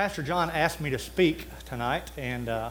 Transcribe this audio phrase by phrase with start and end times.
[0.00, 2.70] Pastor John asked me to speak tonight, and uh,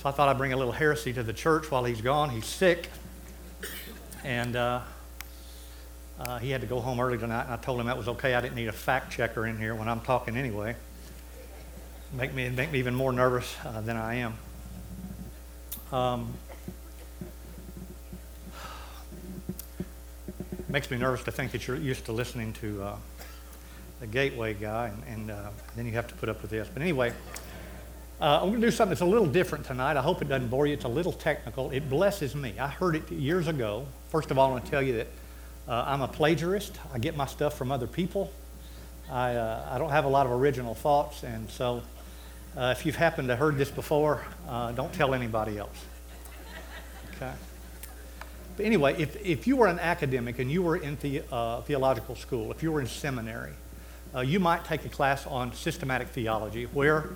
[0.00, 2.30] so I thought I'd bring a little heresy to the church while he's gone.
[2.30, 2.90] He's sick,
[4.22, 4.82] and uh,
[6.20, 8.36] uh, he had to go home early tonight, and I told him that was okay.
[8.36, 10.76] I didn't need a fact checker in here when I'm talking anyway.
[12.12, 14.38] Make me, make me even more nervous uh, than I am.
[15.90, 16.34] Um,
[20.68, 22.96] makes me nervous to think that you're used to listening to uh,
[24.00, 26.68] the gateway guy, and, and uh, then you have to put up with this.
[26.72, 27.12] But anyway,
[28.20, 29.96] uh, I'm going to do something that's a little different tonight.
[29.96, 30.74] I hope it doesn't bore you.
[30.74, 31.70] It's a little technical.
[31.70, 32.54] It blesses me.
[32.58, 33.86] I heard it years ago.
[34.08, 35.06] First of all, I want to tell you that
[35.68, 36.72] uh, I'm a plagiarist.
[36.92, 38.32] I get my stuff from other people.
[39.10, 41.82] I, uh, I don't have a lot of original thoughts, and so
[42.56, 45.84] uh, if you've happened to heard this before, uh, don't tell anybody else.
[47.16, 47.32] Okay.
[48.56, 51.20] But anyway, if, if you were an academic and you were in the,
[51.66, 53.52] theological school, if you were in seminary,
[54.14, 57.10] uh, you might take a class on systematic theology where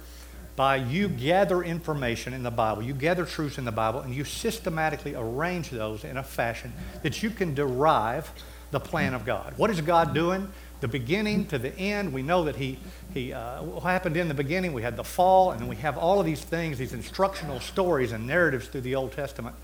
[0.55, 4.25] by you gather information in the Bible, you gather truths in the Bible, and you
[4.25, 8.31] systematically arrange those in a fashion that you can derive
[8.71, 9.55] the plan of God.
[9.57, 10.49] What is God doing?
[10.81, 12.13] The beginning to the end.
[12.13, 12.79] We know that He,
[13.15, 14.73] he uh, what happened in the beginning.
[14.73, 18.27] We had the fall, and we have all of these things, these instructional stories and
[18.27, 19.55] narratives through the Old Testament,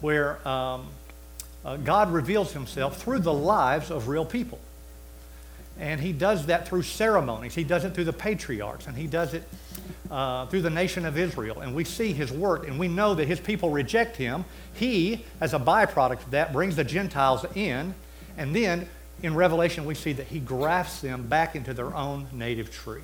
[0.00, 0.88] where um,
[1.64, 4.58] uh, God reveals Himself through the lives of real people.
[5.78, 7.54] And he does that through ceremonies.
[7.54, 9.46] He does it through the patriarchs, and he does it
[10.10, 11.60] uh, through the nation of Israel.
[11.60, 14.44] And we see his work, and we know that his people reject him.
[14.74, 17.94] He, as a byproduct of that, brings the Gentiles in.
[18.38, 18.88] And then
[19.22, 23.02] in Revelation, we see that he grafts them back into their own native tree.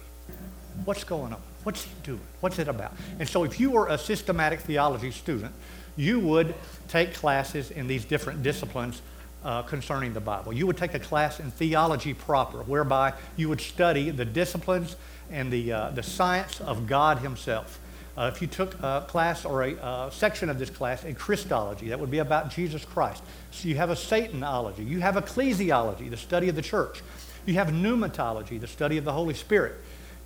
[0.85, 1.41] What's going on?
[1.65, 2.21] What's he doing?
[2.41, 2.95] What's it about?
[3.19, 5.55] And so, if you were a systematic theology student,
[5.97, 6.55] you would
[6.89, 9.03] take classes in these different disciplines
[9.45, 10.53] uh, concerning the Bible.
[10.53, 14.97] You would take a class in theology proper, whereby you would study the disciplines
[15.31, 17.79] and the, uh, the science of God Himself.
[18.17, 21.89] Uh, if you took a class or a uh, section of this class in Christology,
[21.89, 23.23] that would be about Jesus Christ.
[23.51, 27.03] So you have a Satanology, you have ecclesiology, the study of the church.
[27.47, 29.77] You have pneumatology, the study of the Holy Spirit.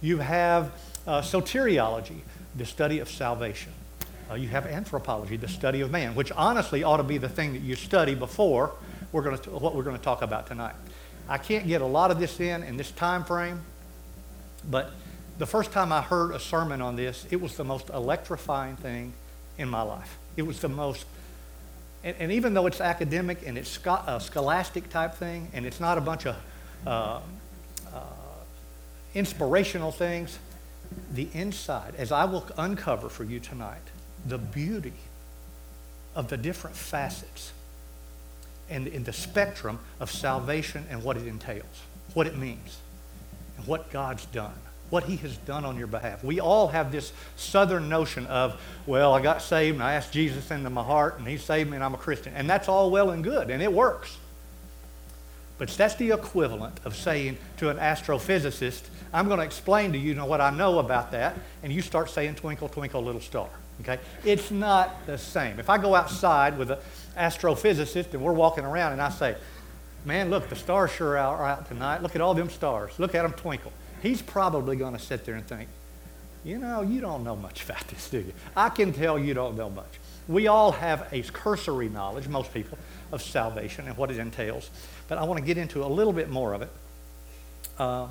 [0.01, 0.73] You have
[1.07, 2.21] uh, soteriology,
[2.57, 3.73] the study of salvation.
[4.29, 7.53] Uh, you have anthropology, the study of man, which honestly ought to be the thing
[7.53, 8.73] that you study before
[9.13, 10.75] we're going to, what we're going to talk about tonight.
[11.29, 13.61] I can't get a lot of this in in this time frame,
[14.71, 14.93] but
[15.39, 19.13] the first time I heard a sermon on this, it was the most electrifying thing
[19.59, 20.19] in my life.
[20.37, 21.05] It was the most,
[22.05, 25.99] and, and even though it's academic and it's a scholastic type thing, and it's not
[25.99, 26.37] a bunch of
[26.87, 27.21] uh,
[27.93, 28.01] uh,
[29.15, 30.39] inspirational things,
[31.13, 33.83] the inside, as I will uncover for you tonight,
[34.25, 34.93] the beauty
[36.15, 37.53] of the different facets
[38.69, 41.83] and in the spectrum of salvation and what it entails,
[42.15, 42.79] what it means,
[43.57, 44.55] and what God's done,
[44.91, 46.23] what He has done on your behalf.
[46.25, 50.51] We all have this southern notion of, well, I got saved and I asked Jesus
[50.51, 52.33] into my heart and He saved me and I'm a Christian.
[52.35, 54.17] And that's all well and good and it works.
[55.59, 58.83] But that's the equivalent of saying to an astrophysicist,
[59.13, 61.81] I'm going to explain to you, you know, what I know about that, and you
[61.81, 63.49] start saying, twinkle, twinkle, little star.
[63.81, 63.99] Okay?
[64.25, 65.59] It's not the same.
[65.59, 66.79] If I go outside with an
[67.17, 69.37] astrophysicist and we're walking around and I say,
[70.05, 72.03] man, look, the stars sure are out tonight.
[72.03, 72.93] Look at all them stars.
[72.99, 73.73] Look at them twinkle.
[74.03, 75.69] He's probably going to sit there and think,
[76.45, 78.33] you know, you don't know much about this, do you?
[78.57, 79.99] I can tell you don't know much.
[80.29, 82.79] We all have a cursory knowledge, most people,
[83.13, 84.71] of salvation and what it entails.
[85.09, 86.71] But I want to get into a little bit more of it.
[87.79, 88.07] Uh,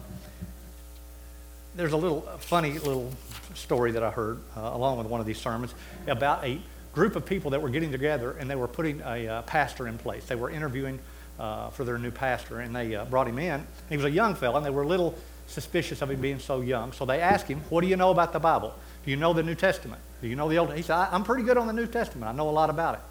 [1.75, 3.11] there's a little funny little
[3.53, 5.73] story that I heard uh, along with one of these sermons
[6.07, 6.59] about a
[6.93, 9.97] group of people that were getting together and they were putting a uh, pastor in
[9.97, 10.25] place.
[10.25, 10.99] They were interviewing
[11.39, 13.65] uh, for their new pastor and they uh, brought him in.
[13.89, 15.15] He was a young fellow and they were a little
[15.47, 16.91] suspicious of him being so young.
[16.93, 18.73] So they asked him, What do you know about the Bible?
[19.03, 20.01] Do you know the New Testament?
[20.21, 20.73] Do you know the Old?
[20.73, 22.29] He said, I'm pretty good on the New Testament.
[22.29, 23.01] I know a lot about it.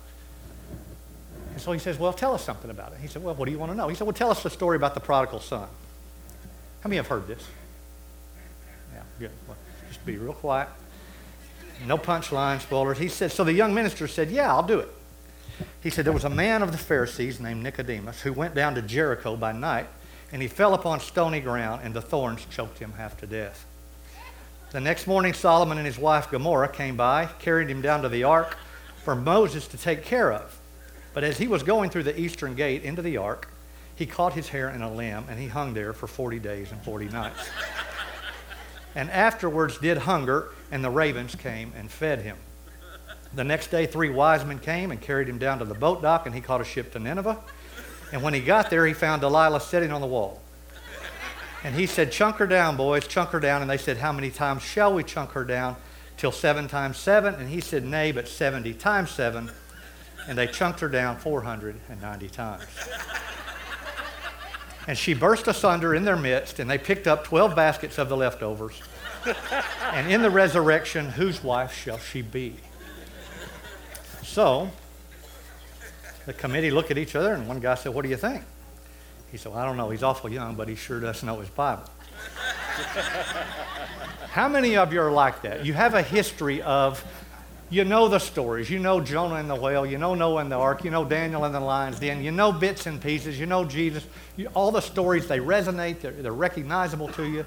[1.53, 2.99] And so he says, Well, tell us something about it.
[3.01, 3.89] He said, Well, what do you want to know?
[3.89, 5.69] He said, Well, tell us the story about the prodigal son.
[6.81, 7.47] How many have heard this?
[8.93, 9.31] Yeah, good.
[9.47, 9.57] Well,
[10.05, 10.69] be real quiet.
[11.87, 12.99] No punchline spoilers.
[12.99, 14.89] He said, So the young minister said, Yeah, I'll do it.
[15.83, 18.83] He said, There was a man of the Pharisees named Nicodemus who went down to
[18.83, 19.87] Jericho by night,
[20.33, 23.67] and he fell upon stony ground, and the thorns choked him half to death.
[24.71, 28.25] The next morning, Solomon and his wife Gomorrah came by, carried him down to the
[28.25, 28.57] ark
[29.05, 30.59] for Moses to take care of.
[31.13, 33.49] But as he was going through the eastern gate into the ark,
[33.95, 36.83] he caught his hair in a limb, and he hung there for 40 days and
[36.83, 37.49] 40 nights.
[38.95, 42.37] And afterwards did hunger, and the ravens came and fed him.
[43.35, 46.27] The next day, three wise men came and carried him down to the boat dock,
[46.27, 47.39] and he caught a ship to Nineveh.
[48.13, 50.41] And when he got there, he found Delilah sitting on the wall.
[51.65, 53.63] And he said, Chunk her down, boys, chunk her down.
[53.63, 55.77] And they said, How many times shall we chunk her down?
[56.17, 57.35] Till seven times seven.
[57.35, 59.51] And he said, Nay, but 70 times seven.
[60.29, 62.65] And they chunked her down 490 times.
[64.87, 68.17] And she burst asunder in their midst, and they picked up 12 baskets of the
[68.17, 68.81] leftovers.
[69.93, 72.57] and in the resurrection, whose wife shall she be?
[74.23, 74.71] So,
[76.27, 78.43] the committee looked at each other, and one guy said, What do you think?
[79.35, 79.91] He said, well, I don't know.
[79.91, 81.83] He's awful young, but he sure does know his Bible.
[84.31, 85.67] How many of you are like that?
[85.67, 87.05] You have a history of,
[87.75, 88.71] you know the stories.
[88.71, 89.85] You know Jonah and the whale.
[89.85, 90.85] You know Noah and the ark.
[90.85, 92.23] You know Daniel and the lion's den.
[92.23, 93.39] You know bits and pieces.
[93.39, 94.07] You know Jesus.
[94.37, 96.01] You, all the stories, they resonate.
[96.01, 97.45] They're, they're recognizable to you.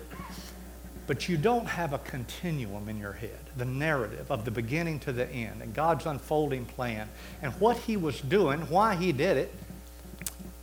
[1.08, 5.14] But you don't have a continuum in your head, the narrative of the beginning to
[5.14, 7.08] the end, and God's unfolding plan,
[7.42, 9.54] and what He was doing, why He did it,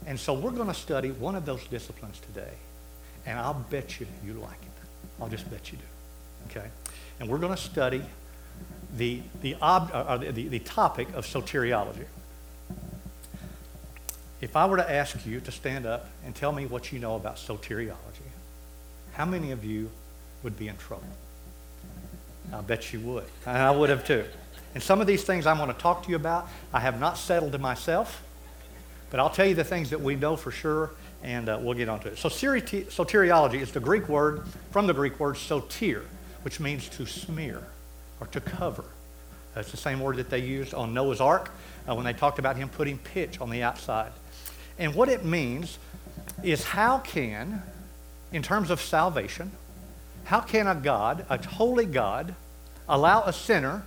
[0.06, 2.52] and so we're going to study one of those disciplines today.
[3.25, 5.20] And I'll bet you you like it.
[5.20, 6.50] I'll just bet you do.
[6.50, 6.69] Okay?
[7.20, 8.02] And we're going to study
[8.96, 12.06] the, the, ob, uh, uh, the, the topic of soteriology.
[14.41, 17.17] If I were to ask you to stand up and tell me what you know
[17.17, 17.96] about soteriology,
[19.14, 19.91] how many of you
[20.43, 21.05] would be in trouble?
[22.52, 23.25] I bet you would.
[23.46, 24.25] I would have too.
[24.75, 27.17] And some of these things I'm going to talk to you about, I have not
[27.17, 28.23] settled to myself.
[29.11, 30.91] But I'll tell you the things that we know for sure,
[31.23, 32.19] and uh, we'll get onto it.
[32.19, 34.43] So soteriology is the Greek word,
[34.73, 36.02] from the Greek word soter,
[36.43, 37.62] which means to smear
[38.25, 38.85] or to cover.
[39.55, 41.50] That's the same word that they used on Noah's Ark
[41.88, 44.12] uh, when they talked about him putting pitch on the outside.
[44.79, 45.79] And what it means
[46.43, 47.62] is how can,
[48.32, 49.53] in terms of salvation,
[50.25, 52.35] how can a God, a holy God,
[52.88, 53.85] allow a sinner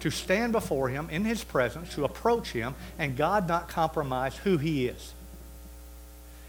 [0.00, 4.58] to stand before him in his presence, to approach him, and God not compromise who
[4.58, 5.12] he is.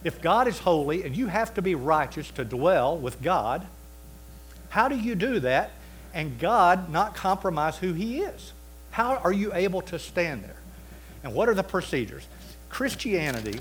[0.03, 3.65] If God is holy and you have to be righteous to dwell with God,
[4.69, 5.71] how do you do that
[6.15, 8.53] and God not compromise who he is?
[8.89, 10.55] How are you able to stand there?
[11.23, 12.27] And what are the procedures?
[12.69, 13.59] Christianity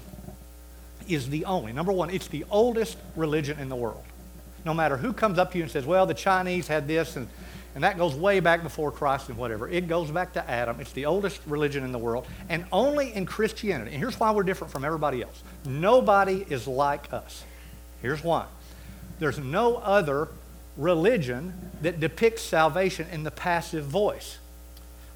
[1.06, 4.02] is the only, number one, it's the oldest religion in the world.
[4.64, 7.28] No matter who comes up to you and says, well, the Chinese had this and
[7.74, 9.68] and that goes way back before Christ and whatever.
[9.68, 10.80] It goes back to Adam.
[10.80, 12.26] It's the oldest religion in the world.
[12.48, 17.12] And only in Christianity, and here's why we're different from everybody else nobody is like
[17.12, 17.42] us.
[18.00, 18.46] Here's why
[19.18, 20.28] there's no other
[20.76, 24.38] religion that depicts salvation in the passive voice,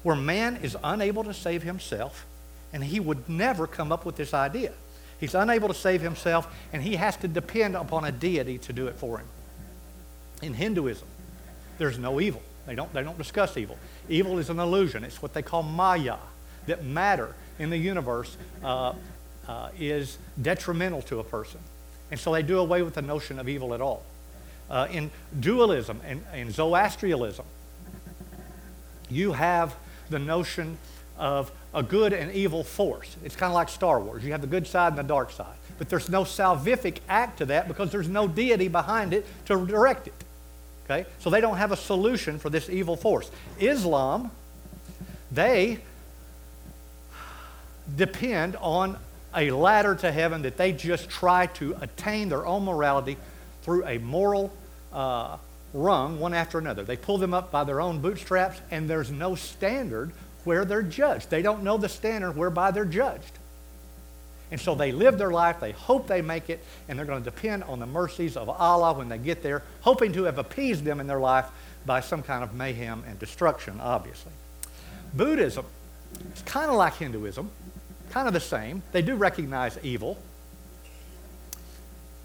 [0.03, 2.25] where man is unable to save himself,
[2.71, 4.71] and he would never come up with this idea.
[5.19, 8.87] He's unable to save himself, and he has to depend upon a deity to do
[8.87, 9.27] it for him.
[10.41, 11.07] In Hinduism,
[11.77, 12.41] there's no evil.
[12.65, 13.77] They don't, they don't discuss evil.
[14.07, 15.03] Evil is an illusion.
[15.03, 16.17] It's what they call maya,
[16.67, 18.93] that matter in the universe uh,
[19.47, 21.59] uh, is detrimental to a person.
[22.11, 24.03] And so they do away with the notion of evil at all.
[24.69, 27.45] Uh, in dualism and in Zoroastrianism,
[29.09, 29.75] you have
[30.09, 30.77] the notion
[31.17, 33.15] of a good and evil force.
[33.23, 34.23] It's kind of like Star Wars.
[34.23, 35.55] You have the good side and the dark side.
[35.77, 40.07] But there's no salvific act to that because there's no deity behind it to direct
[40.07, 40.13] it.
[40.85, 41.07] Okay?
[41.19, 43.29] So they don't have a solution for this evil force.
[43.59, 44.31] Islam,
[45.31, 45.79] they
[47.95, 48.97] depend on
[49.35, 53.17] a ladder to heaven that they just try to attain their own morality
[53.61, 54.51] through a moral
[54.93, 55.37] uh,
[55.73, 56.83] rung, one after another.
[56.83, 60.11] They pull them up by their own bootstraps, and there's no standard
[60.43, 61.29] where they're judged.
[61.29, 63.31] They don't know the standard whereby they're judged.
[64.51, 67.29] And so they live their life, they hope they make it, and they're going to
[67.29, 70.99] depend on the mercies of Allah when they get there, hoping to have appeased them
[70.99, 71.45] in their life
[71.85, 74.31] by some kind of mayhem and destruction, obviously.
[75.13, 75.65] Buddhism
[76.35, 77.49] is kind of like Hinduism,
[78.09, 78.81] kind of the same.
[78.91, 80.17] They do recognize evil,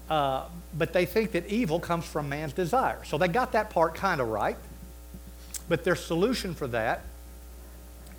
[0.09, 0.45] uh,
[0.77, 3.03] but they think that evil comes from man's desire.
[3.05, 4.57] So they got that part kind of right.
[5.67, 7.01] But their solution for that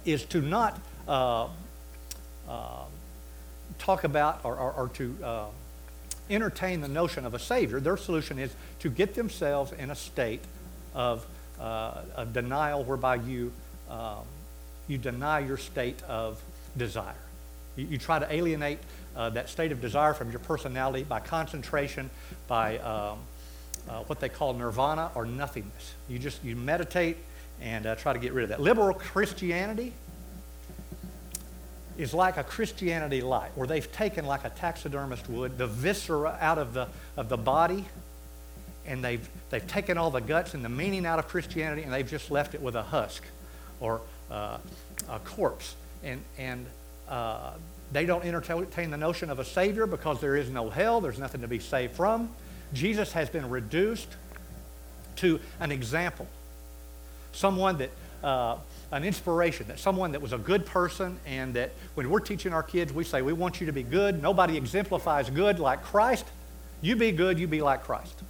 [0.05, 1.49] is to not uh,
[2.49, 2.85] uh,
[3.79, 5.45] talk about or, or, or to uh,
[6.29, 10.41] entertain the notion of a Savior, their solution is to get themselves in a state
[10.95, 11.25] of,
[11.61, 13.53] uh, of denial whereby you,
[13.89, 14.25] um,
[14.89, 16.41] you deny your state of
[16.77, 17.15] desire.
[17.77, 18.79] You, you try to alienate
[19.17, 22.11] uh, that state of desire from your personality by concentration,
[22.47, 23.19] by um,
[23.89, 25.95] uh, what they call nirvana or nothingness.
[26.09, 27.17] You just you meditate
[27.61, 28.61] and uh, try to get rid of that.
[28.61, 29.93] Liberal Christianity
[31.97, 36.59] is like a Christianity light, where they've taken, like a taxidermist would, the viscera out
[36.59, 37.87] of the, of the body,
[38.87, 42.09] and they've, they've taken all the guts and the meaning out of Christianity, and they've
[42.09, 43.23] just left it with a husk
[43.81, 44.59] or uh,
[45.09, 45.75] a corpse.
[46.05, 46.67] And, and
[47.09, 47.53] uh,
[47.93, 51.43] they don't entertain the notion of a Savior because there is no hell, there's nothing
[51.43, 52.31] to be saved from.
[52.73, 54.09] Jesus has been reduced
[55.17, 56.27] to an example,
[57.33, 57.91] someone that,
[58.23, 58.57] uh,
[58.93, 62.63] an inspiration, that someone that was a good person, and that when we're teaching our
[62.63, 64.23] kids, we say, We want you to be good.
[64.23, 66.27] Nobody exemplifies good like Christ.
[66.83, 68.21] You be good, you be like Christ.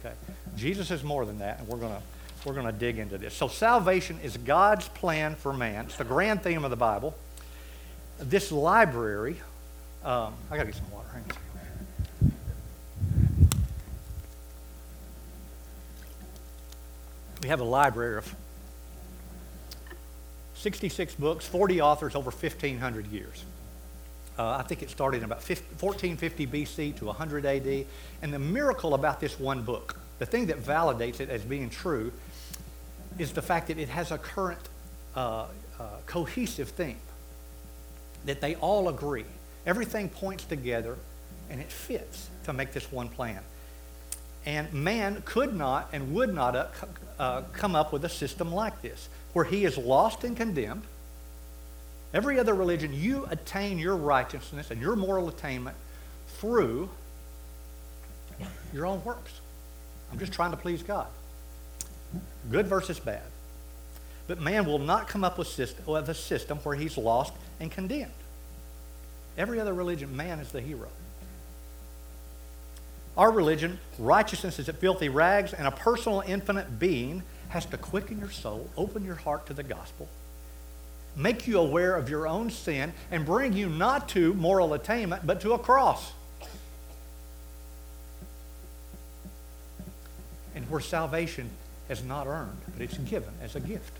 [0.00, 0.14] Okay?
[0.56, 2.02] Jesus is more than that, and we're going to
[2.44, 3.34] we're going to dig into this.
[3.34, 5.84] So, salvation is God's plan for man.
[5.84, 7.14] It's the grand theme of the Bible.
[8.22, 9.36] This library,
[10.04, 11.02] um, I got to get some water.
[17.42, 18.34] We have a library of
[20.54, 23.44] 66 books, 40 authors, over 1,500 years.
[24.38, 27.86] Uh, I think it started in about 50, 1450 BC to 100 AD.
[28.22, 32.12] And the miracle about this one book, the thing that validates it as being true,
[33.18, 34.60] is the fact that it has a current
[35.16, 35.46] uh,
[35.80, 36.96] uh, cohesive theme,
[38.24, 39.24] that they all agree.
[39.66, 40.96] Everything points together
[41.50, 43.40] and it fits to make this one plan.
[44.44, 46.66] And man could not and would not uh,
[47.18, 50.82] uh, come up with a system like this, where he is lost and condemned.
[52.12, 55.76] Every other religion, you attain your righteousness and your moral attainment
[56.38, 56.90] through
[58.74, 59.32] your own works.
[60.10, 61.06] I'm just trying to please God.
[62.50, 63.22] Good versus bad.
[64.32, 67.70] But man will not come up with, system, with a system where he's lost and
[67.70, 68.14] condemned.
[69.36, 70.88] Every other religion, man is the hero.
[73.14, 78.20] Our religion, righteousness is at filthy rags, and a personal, infinite being has to quicken
[78.20, 80.08] your soul, open your heart to the gospel,
[81.14, 85.42] make you aware of your own sin, and bring you not to moral attainment, but
[85.42, 86.10] to a cross.
[90.54, 91.50] And where salvation
[91.90, 93.98] is not earned, but it's given as a gift.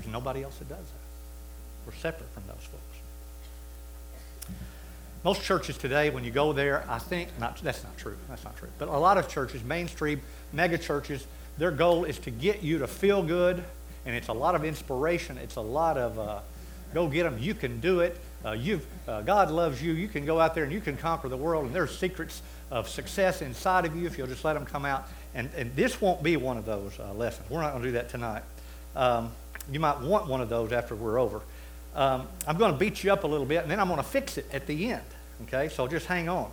[0.00, 1.86] There's nobody else that does that.
[1.86, 2.82] We're separate from those folks.
[5.22, 8.56] Most churches today, when you go there, I think, not, that's not true, that's not
[8.56, 11.26] true, but a lot of churches, mainstream mega churches,
[11.58, 13.62] their goal is to get you to feel good,
[14.06, 15.36] and it's a lot of inspiration.
[15.36, 16.40] It's a lot of uh,
[16.94, 18.18] go get them, you can do it.
[18.42, 19.92] Uh, you've, uh, God loves you.
[19.92, 22.40] You can go out there and you can conquer the world, and there's secrets
[22.70, 25.06] of success inside of you if you'll just let them come out.
[25.34, 27.50] And, and this won't be one of those uh, lessons.
[27.50, 28.42] We're not going to do that tonight.
[28.96, 29.32] Um,
[29.70, 31.40] you might want one of those after we're over.
[31.94, 34.04] Um, I'm going to beat you up a little bit, and then I'm going to
[34.04, 35.02] fix it at the end.
[35.42, 36.50] Okay, so just hang on.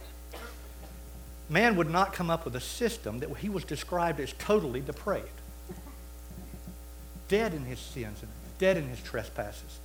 [1.49, 5.27] Man would not come up with a system that he was described as totally depraved,
[7.27, 9.79] dead in his sins and dead in his trespasses,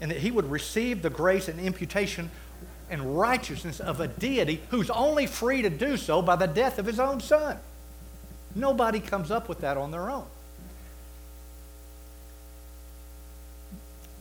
[0.00, 2.30] and that he would receive the grace and imputation
[2.90, 6.86] and righteousness of a deity who's only free to do so by the death of
[6.86, 7.58] his own son.
[8.54, 10.26] Nobody comes up with that on their own.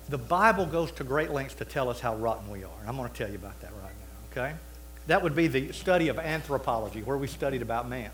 [0.10, 2.88] The Bible goes to great lengths to tell us how rotten we are.
[2.88, 3.94] I'm going to tell you about that right
[4.36, 4.56] now, okay?
[5.08, 8.12] That would be the study of anthropology, where we studied about man.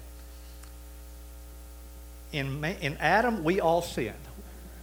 [2.31, 4.15] In, in Adam, we all sinned.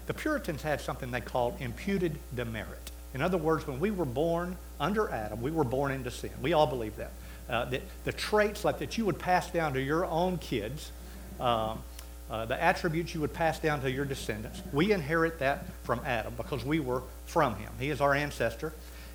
[0.07, 2.91] The Puritans had something they called imputed demerit.
[3.15, 6.31] In other words, when we were born under Adam, we were born into sin.
[6.43, 7.13] We all believe that.
[7.49, 10.93] Uh, that the traits like that you would pass down to your own kids,
[11.41, 11.83] um,
[12.31, 16.35] uh, the attributes you would pass down to your descendants, we inherit that from Adam
[16.37, 17.71] because we were from him.
[17.79, 18.73] He is our ancestor.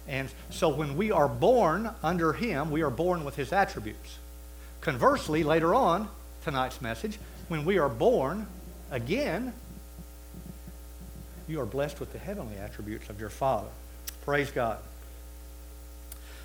[0.07, 4.17] And so when we are born under him, we are born with his attributes.
[4.81, 6.09] Conversely, later on,
[6.43, 8.47] tonight's message, when we are born
[8.91, 9.53] again,
[11.47, 13.69] you are blessed with the heavenly attributes of your Father.
[14.25, 14.79] Praise God.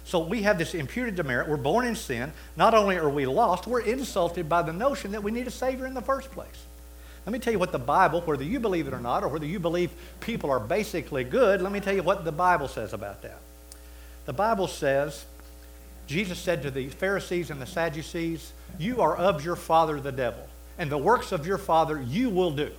[0.09, 1.51] So we have this imputed demerit.
[1.51, 2.33] We're born in sin.
[2.57, 5.87] Not only are we lost, we're insulted by the notion that we need a Savior
[5.87, 6.65] in the first place.
[7.27, 9.45] Let me tell you what the Bible, whether you believe it or not, or whether
[9.45, 13.21] you believe people are basically good, let me tell you what the Bible says about
[13.21, 13.39] that.
[14.25, 15.27] The Bible says,
[16.07, 20.49] Jesus said to the Pharisees and the Sadducees, You are of your father the devil,
[20.79, 22.71] and the works of your father you will do.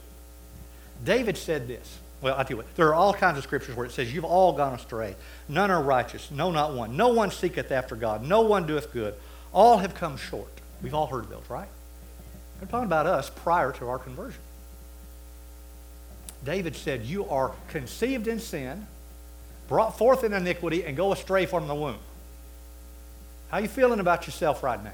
[1.05, 3.85] David said this well, I tell you what, there are all kinds of scriptures where
[3.85, 5.15] it says, You've all gone astray.
[5.47, 6.29] None are righteous.
[6.31, 6.97] No, not one.
[6.97, 8.23] No one seeketh after God.
[8.23, 9.13] No one doeth good.
[9.53, 10.49] All have come short.
[10.81, 11.67] We've all heard those, right?
[12.59, 14.41] They're talking about us prior to our conversion.
[16.43, 18.85] David said, You are conceived in sin,
[19.67, 21.99] brought forth in iniquity, and go astray from the womb.
[23.49, 24.91] How you feeling about yourself right now?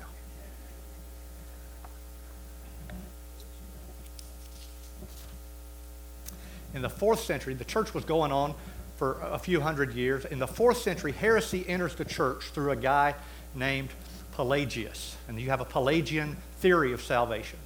[6.75, 8.53] In the fourth century, the church was going on
[8.97, 10.25] for a few hundred years.
[10.25, 13.15] In the fourth century, heresy enters the church through a guy
[13.55, 13.89] named
[14.33, 15.15] Pelagius.
[15.27, 17.59] And you have a Pelagian theory of salvation.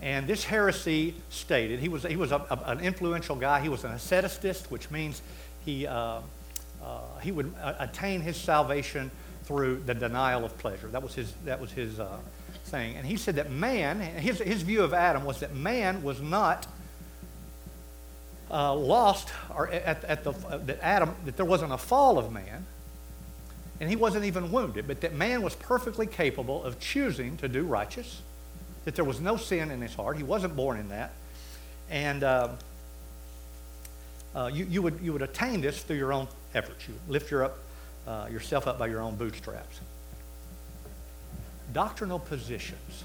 [0.00, 3.60] And this heresy stated, he was, he was a, a, an influential guy.
[3.60, 5.22] He was an asceticist, which means
[5.64, 6.20] he, uh,
[6.82, 9.10] uh, he would attain his salvation
[9.44, 10.88] through the denial of pleasure.
[10.88, 12.18] That was his, that was his uh,
[12.64, 12.96] saying.
[12.96, 16.66] And he said that man, his, his view of Adam was that man was not
[18.50, 22.32] uh, lost, or at, at the, uh, that Adam, that there wasn't a fall of
[22.32, 22.66] man,
[23.80, 27.62] and he wasn't even wounded, but that man was perfectly capable of choosing to do
[27.62, 28.22] righteous,
[28.84, 30.16] that there was no sin in his heart.
[30.16, 31.12] He wasn't born in that.
[31.90, 32.48] And uh,
[34.34, 36.88] uh, you, you, would, you would attain this through your own efforts.
[36.88, 37.58] You lift your up,
[38.06, 39.80] uh, yourself up by your own bootstraps.
[41.72, 43.04] Doctrinal positions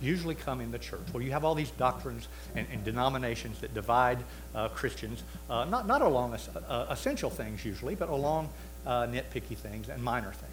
[0.00, 3.74] usually come in the church, where you have all these doctrines and, and denominations that
[3.74, 4.18] divide
[4.54, 8.48] uh, Christians, uh, not, not along uh, essential things usually, but along
[8.86, 10.52] uh, nitpicky things and minor things.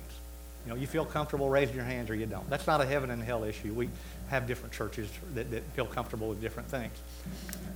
[0.66, 2.50] You know, you feel comfortable raising your hands or you don't.
[2.50, 3.74] That's not a heaven and hell issue.
[3.74, 3.90] We
[4.30, 6.94] have different churches that, that feel comfortable with different things.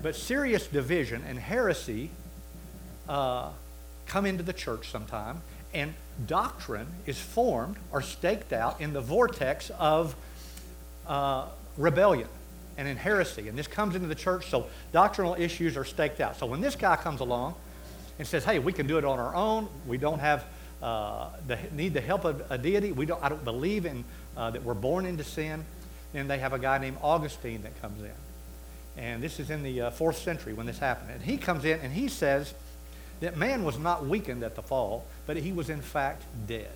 [0.01, 2.09] But serious division and heresy
[3.09, 3.49] uh,
[4.05, 5.41] come into the church sometime,
[5.73, 5.93] and
[6.25, 10.15] doctrine is formed or staked out in the vortex of
[11.07, 11.47] uh,
[11.77, 12.27] rebellion
[12.77, 13.49] and in heresy.
[13.49, 16.37] And this comes into the church, so doctrinal issues are staked out.
[16.37, 17.55] So when this guy comes along
[18.19, 20.45] and says, hey, we can do it on our own, we don't have
[20.81, 24.03] uh, the, need the help of a deity, we don't, I don't believe in,
[24.35, 25.65] uh, that we're born into sin,
[26.13, 28.11] then they have a guy named Augustine that comes in.
[28.95, 31.11] And this is in the uh, fourth century when this happened.
[31.11, 32.53] And he comes in and he says
[33.19, 36.75] that man was not weakened at the fall, but he was in fact dead.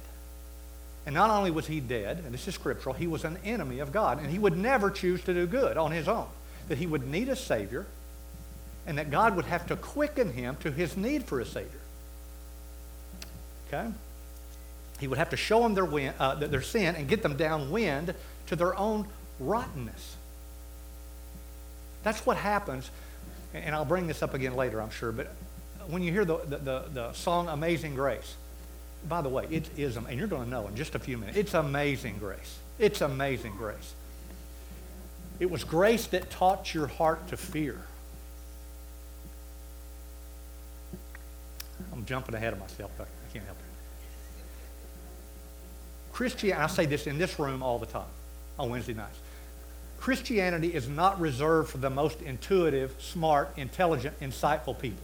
[1.06, 3.92] And not only was he dead, and this is scriptural, he was an enemy of
[3.92, 4.20] God.
[4.20, 6.28] And he would never choose to do good on his own.
[6.68, 7.88] That he would need a Savior,
[8.86, 11.80] and that God would have to quicken him to his need for a Savior.
[13.68, 13.90] Okay?
[15.00, 18.14] He would have to show them their, win, uh, their sin and get them downwind
[18.48, 19.08] to their own
[19.40, 20.16] rottenness.
[22.04, 22.90] That's what happens,
[23.54, 25.32] and I'll bring this up again later, I'm sure, but
[25.88, 28.36] when you hear the, the, the, the song Amazing Grace,
[29.08, 31.38] by the way, it is, and you're going to know in just a few minutes,
[31.38, 32.58] it's amazing grace.
[32.80, 33.94] It's amazing grace.
[35.40, 37.82] It was grace that taught your heart to fear.
[41.92, 43.66] I'm jumping ahead of myself, but I can't help it.
[46.14, 48.06] Christianity, I say this in this room all the time
[48.60, 49.18] on Wednesday nights.
[50.00, 55.04] Christianity is not reserved for the most intuitive, smart, intelligent, insightful people.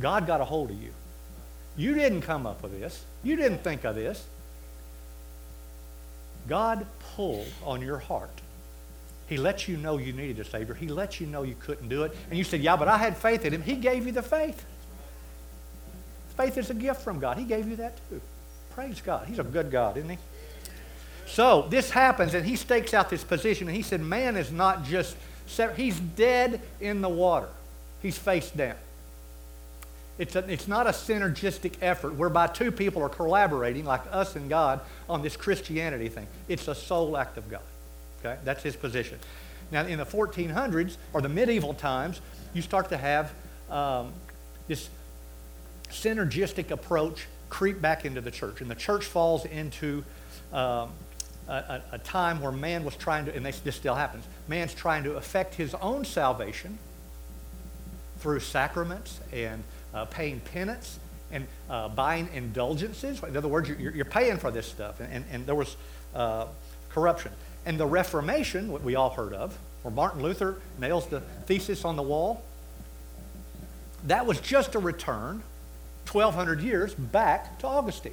[0.00, 0.92] God got a hold of you.
[1.76, 3.04] You didn't come up with this.
[3.22, 4.24] You didn't think of this.
[6.48, 8.30] God pulled on your heart.
[9.28, 10.74] He let you know you needed a Savior.
[10.74, 12.14] He let you know you couldn't do it.
[12.28, 13.62] And you said, Yeah, but I had faith in Him.
[13.62, 14.64] He gave you the faith.
[16.36, 17.38] Faith is a gift from God.
[17.38, 18.20] He gave you that too.
[18.74, 19.26] Praise God.
[19.26, 20.18] He's a good God, isn't He?
[21.26, 24.84] So this happens, and He stakes out this position, and He said, Man is not
[24.84, 25.16] just,
[25.76, 27.48] he's dead in the water,
[28.02, 28.76] he's face down.
[30.18, 34.48] It's, a, it's not a synergistic effort whereby two people are collaborating, like us and
[34.48, 36.26] God, on this Christianity thing.
[36.48, 37.62] It's a sole act of God.
[38.20, 38.38] Okay?
[38.44, 39.18] That's his position.
[39.70, 42.20] Now, in the 1400s or the medieval times,
[42.52, 43.32] you start to have
[43.70, 44.12] um,
[44.68, 44.90] this
[45.90, 48.60] synergistic approach creep back into the church.
[48.60, 50.04] And the church falls into
[50.52, 50.90] um,
[51.48, 55.04] a, a, time where man was trying to, and this, this still happens, man's trying
[55.04, 56.78] to effect his own salvation
[58.18, 60.98] through sacraments and uh, paying penance
[61.30, 63.22] and uh, buying indulgences.
[63.22, 65.00] In other words, you're, you're paying for this stuff.
[65.00, 65.76] And, and, and there was
[66.14, 66.46] uh,
[66.90, 67.32] corruption.
[67.64, 71.96] And the Reformation, what we all heard of, where Martin Luther nails the thesis on
[71.96, 72.42] the wall,
[74.04, 75.42] that was just a return
[76.10, 78.12] 1,200 years back to Augustine.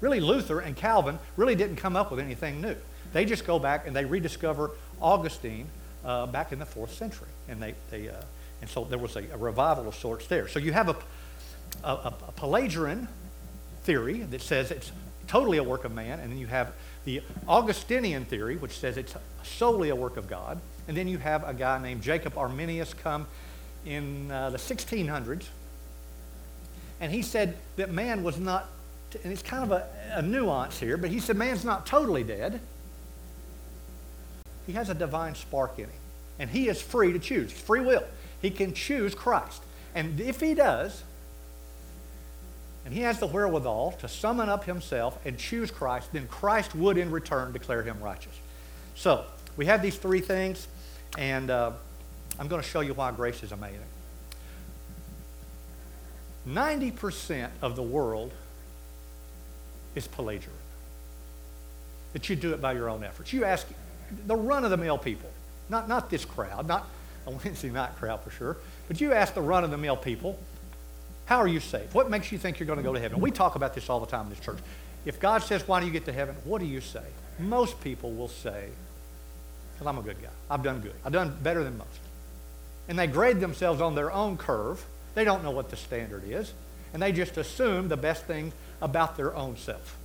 [0.00, 2.76] Really, Luther and Calvin really didn't come up with anything new.
[3.12, 5.68] They just go back and they rediscover Augustine
[6.04, 7.28] uh, back in the fourth century.
[7.48, 8.14] And they, they uh,
[8.62, 10.48] and so there was a, a revival of sorts there.
[10.48, 10.96] So you have a,
[11.84, 13.08] a, a Pelagian
[13.82, 14.92] theory that says it's
[15.26, 16.72] totally a work of man, and then you have
[17.04, 20.60] the Augustinian theory, which says it's solely a work of God.
[20.88, 23.26] And then you have a guy named Jacob Arminius come
[23.84, 25.44] in uh, the 1600s,
[27.00, 28.68] and he said that man was not,
[29.24, 32.60] and it's kind of a, a nuance here, but he said man's not totally dead.
[34.66, 36.00] He has a divine spark in him,
[36.38, 37.50] and he is free to choose.
[37.50, 38.04] Free will.
[38.42, 39.62] He can choose Christ.
[39.94, 41.02] And if he does,
[42.84, 46.98] and he has the wherewithal to summon up himself and choose Christ, then Christ would
[46.98, 48.34] in return declare him righteous.
[48.96, 49.24] So,
[49.56, 50.66] we have these three things,
[51.16, 51.70] and uh,
[52.38, 53.78] I'm going to show you why grace is amazing.
[56.48, 58.32] 90% of the world
[59.94, 60.52] is Pelagianism.
[62.14, 63.32] That you do it by your own efforts.
[63.32, 63.66] You ask
[64.26, 65.30] the run of the mill people,
[65.68, 66.88] not, not this crowd, not
[67.26, 68.56] a Wednesday night crowd for sure.
[68.88, 70.38] But you ask the run of the mill people,
[71.26, 71.94] How are you saved?
[71.94, 73.20] What makes you think you're going to go to heaven?
[73.20, 74.58] We talk about this all the time in this church.
[75.04, 76.34] If God says, Why do you get to heaven?
[76.44, 77.04] What do you say?
[77.38, 78.68] Most people will say,
[79.74, 80.28] Because I'm a good guy.
[80.50, 80.94] I've done good.
[81.04, 82.00] I've done better than most.
[82.88, 84.84] And they grade themselves on their own curve.
[85.14, 86.52] They don't know what the standard is.
[86.92, 89.96] And they just assume the best thing about their own self.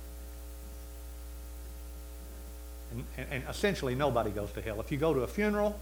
[2.92, 4.80] And, and, and essentially, nobody goes to hell.
[4.80, 5.78] If you go to a funeral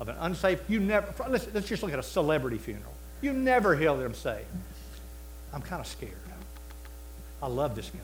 [0.00, 2.94] of an unsafe, you never, let's, let's just look at a celebrity funeral.
[3.20, 4.42] You never hear them say,
[5.52, 6.14] I'm kind of scared.
[7.42, 7.98] I love this guy.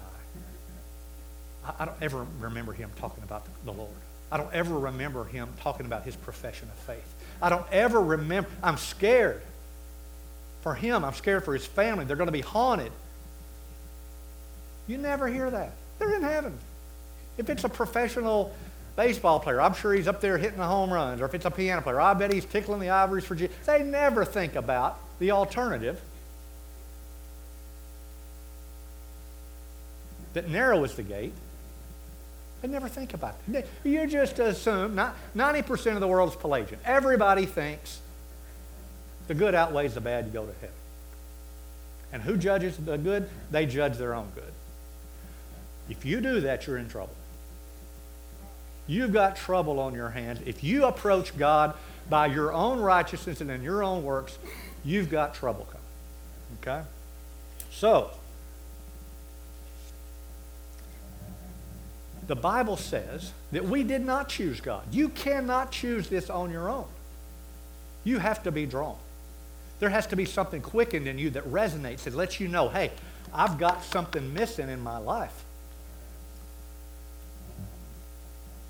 [1.65, 3.91] I, I don't ever remember him talking about the, the Lord.
[4.31, 7.15] I don't ever remember him talking about his profession of faith.
[7.41, 8.49] I don't ever remember.
[8.63, 9.43] I'm scared
[10.63, 11.05] for him.
[11.05, 12.05] I'm scared for his family.
[12.05, 12.93] They're going to be haunted.
[14.87, 15.73] You never hear that.
[15.99, 16.59] They're in heaven.
[17.39, 18.55] If it's a professional
[18.97, 21.21] baseball player, I'm sure he's up there hitting the home runs.
[21.21, 23.55] Or if it's a piano player, I bet he's tickling the ivories for Jesus.
[23.67, 26.01] They never think about the alternative
[30.33, 31.33] that narrow is the gate.
[32.61, 33.67] They never think about it.
[33.85, 36.79] You just assume, not, 90% of the world is Pelagian.
[36.85, 38.01] Everybody thinks
[39.29, 40.69] the good outweighs the bad, you go to heaven.
[42.13, 43.29] And who judges the good?
[43.51, 44.53] They judge their own good.
[45.89, 47.16] If you do that, you're in trouble.
[48.87, 50.41] You've got trouble on your hands.
[50.47, 51.75] If you approach God
[52.09, 54.39] by your own righteousness and in your own works,
[54.85, 55.83] you've got trouble coming.
[56.63, 56.87] Okay?
[57.71, 58.11] So,
[62.27, 64.83] the Bible says that we did not choose God.
[64.93, 66.87] You cannot choose this on your own.
[68.05, 68.97] You have to be drawn.
[69.79, 72.93] There has to be something quickened in you that resonates, that lets you know, hey,
[73.33, 75.45] I've got something missing in my life.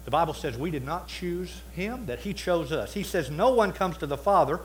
[0.07, 2.95] The Bible says we did not choose him, that he chose us.
[2.95, 4.61] He says, No one comes to the Father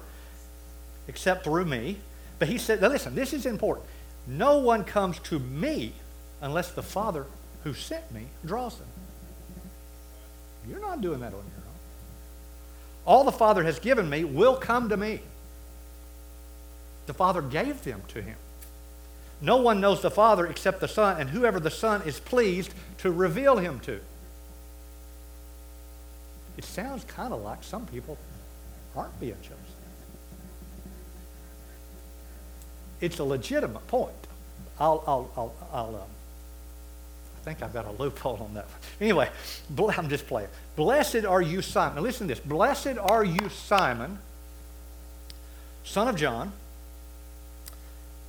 [1.08, 1.98] except through me.
[2.40, 3.86] But he said, listen, this is important.
[4.26, 5.94] No one comes to me
[6.42, 7.28] unless the Father
[7.64, 8.88] who sent me draws them.
[10.68, 11.80] You're not doing that on your own.
[13.06, 15.22] All the Father has given me will come to me.
[17.06, 18.38] The Father gave them to him.
[19.40, 23.12] No one knows the Father except the Son, and whoever the Son is pleased to
[23.12, 24.00] reveal him to.
[26.58, 28.18] It sounds kind of like some people
[28.96, 29.58] aren't being chosen.
[33.00, 34.14] It's a legitimate point.
[34.80, 36.10] I'll, I'll, I'll, I'll um,
[37.42, 38.80] I think I've got a loophole on that one.
[39.00, 39.30] Anyway,
[39.98, 40.50] I'm just playing.
[40.76, 41.96] Blessed are you, Simon.
[41.96, 42.44] Now listen to this.
[42.44, 44.20] Blessed are you, Simon,
[45.84, 46.52] son of John.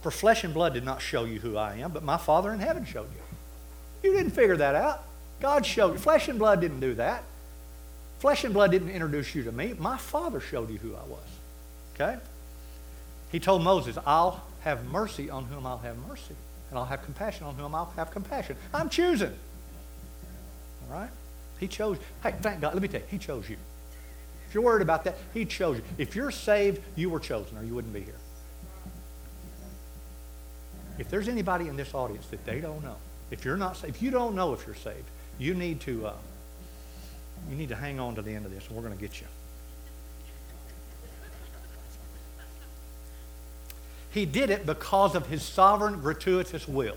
[0.00, 2.58] For flesh and blood did not show you who I am, but my Father in
[2.58, 4.08] heaven showed you.
[4.10, 5.04] You didn't figure that out.
[5.40, 5.98] God showed you.
[5.98, 7.22] Flesh and blood didn't do that.
[8.22, 9.74] Flesh and blood didn't introduce you to me.
[9.80, 11.26] My Father showed you who I was.
[11.96, 12.16] Okay?
[13.32, 16.36] He told Moses, I'll have mercy on whom I'll have mercy,
[16.70, 18.54] and I'll have compassion on whom I'll have compassion.
[18.72, 19.34] I'm choosing.
[20.86, 21.10] All right?
[21.58, 21.98] He chose.
[22.22, 22.74] Hey, thank God.
[22.74, 23.56] Let me tell you, He chose you.
[24.46, 25.82] If you're worried about that, He chose you.
[25.98, 28.20] If you're saved, you were chosen, or you wouldn't be here.
[30.96, 32.98] If there's anybody in this audience that they don't know,
[33.32, 36.06] if you're not, if you don't know if you're saved, you need to.
[36.06, 36.12] Uh,
[37.50, 39.26] you need to hang on to the end of this, we're going to get you.
[44.10, 46.96] He did it because of his sovereign, gratuitous will.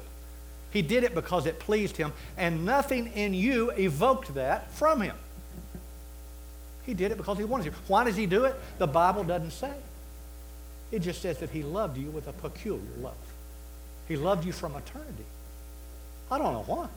[0.72, 5.16] He did it because it pleased him, and nothing in you evoked that from him.
[6.86, 7.80] He did it because he wanted to.
[7.88, 8.56] Why does he do it?
[8.78, 9.72] The Bible doesn't say.
[10.92, 13.16] It just says that he loved you with a peculiar love.
[14.08, 15.26] He loved you from eternity.
[16.30, 16.88] I don't know why,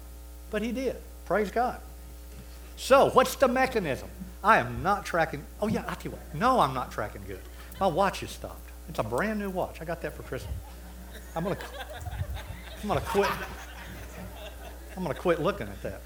[0.50, 0.96] but he did.
[1.26, 1.80] Praise God.
[2.78, 4.08] So, what's the mechanism?
[4.42, 5.44] I am not tracking.
[5.60, 6.34] Oh, yeah, I tell you what.
[6.34, 7.40] No, I'm not tracking good.
[7.80, 8.70] My watch is stopped.
[8.88, 9.80] It's a brand new watch.
[9.80, 10.54] I got that for Christmas.
[11.34, 11.62] I'm going to
[12.80, 13.28] I'm going to quit.
[14.96, 16.00] I'm going to quit looking at that.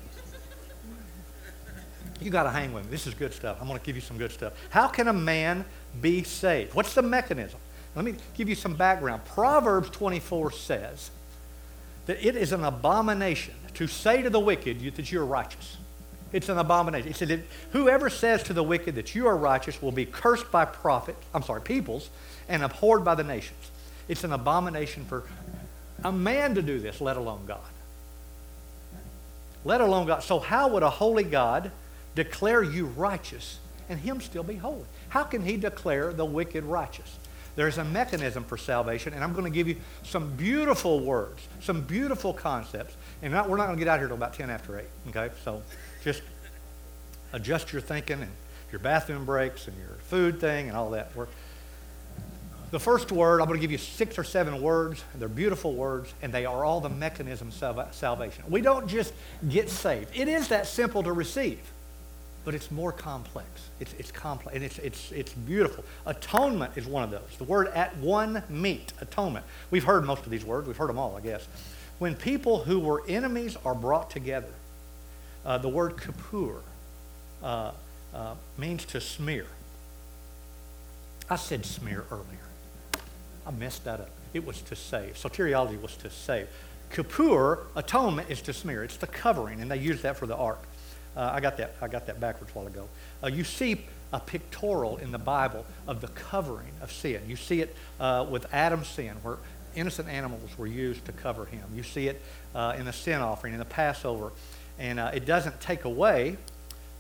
[2.23, 2.91] You got to hang with me.
[2.91, 3.59] This is good stuff.
[3.61, 4.55] I'm going to give you some good stuff.
[4.71, 5.67] How can a man
[6.01, 6.75] be saved?
[6.75, 7.61] What's the mechanism?
[7.95, 9.27] Let me give you some background.
[9.27, 11.11] Proverbs 24 says
[12.07, 15.77] that it is an abomination to say to the wicked that you're righteous.
[16.33, 17.09] It's an abomination.
[17.09, 17.41] He said that
[17.73, 21.43] whoever says to the wicked that you are righteous will be cursed by prophet, I'm
[21.43, 22.09] sorry, peoples,
[22.49, 23.71] and abhorred by the nations.
[24.09, 25.25] It's an abomination for
[26.05, 27.61] a man to do this, let alone God.
[29.65, 30.23] Let alone God.
[30.23, 31.71] So how would a holy God
[32.15, 34.85] declare you righteous and him still be holy?
[35.11, 37.19] How can he declare the wicked righteous?
[37.55, 41.83] There's a mechanism for salvation, and I'm going to give you some beautiful words, some
[41.83, 42.95] beautiful concepts.
[43.21, 45.35] And not, we're not going to get out here until about 10 after 8, okay?
[45.45, 45.63] So
[46.03, 46.23] just
[47.33, 48.31] adjust your thinking and
[48.71, 51.15] your bathroom breaks and your food thing and all that.
[51.15, 51.27] We're,
[52.71, 55.05] The first word, I'm going to give you six or seven words.
[55.15, 58.45] They're beautiful words, and they are all the mechanisms of salvation.
[58.49, 59.13] We don't just
[59.49, 60.09] get saved.
[60.15, 61.61] It is that simple to receive,
[62.47, 63.47] but it's more complex.
[63.79, 65.85] It's, it's complex, and it's, it's, it's beautiful.
[66.07, 67.37] Atonement is one of those.
[67.37, 69.45] The word at one meet, atonement.
[69.71, 70.67] We've heard most of these words.
[70.67, 71.47] We've heard them all, I guess.
[71.99, 74.49] When people who were enemies are brought together,
[75.45, 76.61] uh, the word kippur
[77.43, 77.73] uh,
[78.15, 79.47] uh, means to smear.
[81.29, 82.27] I said smear earlier.
[83.47, 84.11] I messed that up.
[84.35, 85.15] It was to save.
[85.15, 86.49] Soteriology was to save.
[86.91, 88.85] Kippur, atonement, is to smear.
[88.85, 90.63] It's the covering, and they use that for the ark.
[91.17, 91.75] Uh, I got that.
[91.81, 92.89] I got that backwards a while ago.
[93.23, 97.23] Uh, you see a pictorial in the Bible of the covering of sin.
[97.27, 97.75] You see it
[98.31, 99.39] with Adam's sin, where
[99.75, 101.65] innocent animals were used to cover him.
[101.75, 102.21] You see it
[102.55, 104.33] in the sin offering, in the Passover,
[104.79, 106.37] and uh, it doesn't take away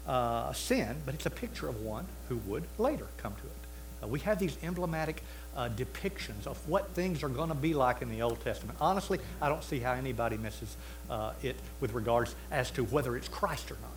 [0.06, 4.10] uh, sin, but it's a picture of one who would later come to it.
[4.10, 5.22] we have these emblematic
[5.56, 8.78] uh, depictions of what things are going to be like in the Old Testament.
[8.80, 10.76] Honestly, I don't see how anybody misses
[11.10, 13.90] uh, it with regards as to whether it's Christ or not.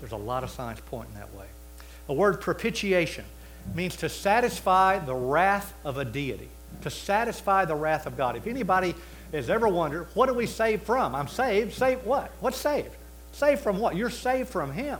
[0.00, 1.46] There's a lot of signs pointing that way.
[2.06, 3.24] The word propitiation
[3.74, 6.48] means to satisfy the wrath of a deity,
[6.82, 8.36] to satisfy the wrath of God.
[8.36, 8.94] If anybody
[9.32, 11.14] has ever wondered, what do we save from?
[11.14, 11.74] I'm saved.
[11.74, 12.30] Saved what?
[12.40, 12.90] What's saved?
[13.32, 13.96] Saved from what?
[13.96, 14.98] You're saved from Him.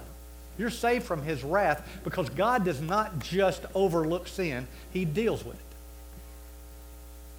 [0.59, 5.55] You're saved from his wrath because God does not just overlook sin, he deals with
[5.55, 5.61] it.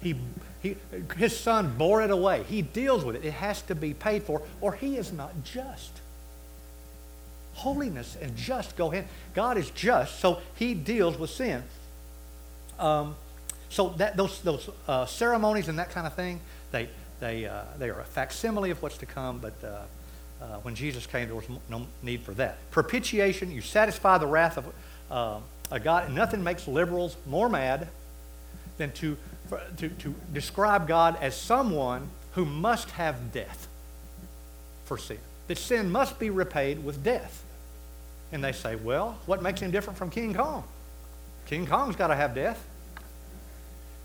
[0.02, 0.16] He,
[0.62, 0.76] he,
[1.18, 2.44] his son bore it away.
[2.44, 3.24] He deals with it.
[3.24, 6.00] It has to be paid for, or he is not just.
[7.52, 9.06] Holiness and just go ahead.
[9.34, 11.62] God is just, so he deals with sin.
[12.78, 13.14] Um,
[13.68, 16.88] so that those those uh, ceremonies and that kind of thing, they
[17.20, 19.82] they uh, they are a facsimile of what's to come, but uh,
[20.42, 22.58] uh, when Jesus came, there was no need for that.
[22.70, 24.66] Propitiation, you satisfy the wrath of
[25.10, 26.10] uh, a God.
[26.12, 27.88] Nothing makes liberals more mad
[28.78, 29.16] than to,
[29.76, 33.68] to, to describe God as someone who must have death
[34.84, 35.18] for sin.
[35.48, 37.44] That sin must be repaid with death.
[38.32, 40.64] And they say, well, what makes him different from King Kong?
[41.46, 42.64] King Kong's got to have death.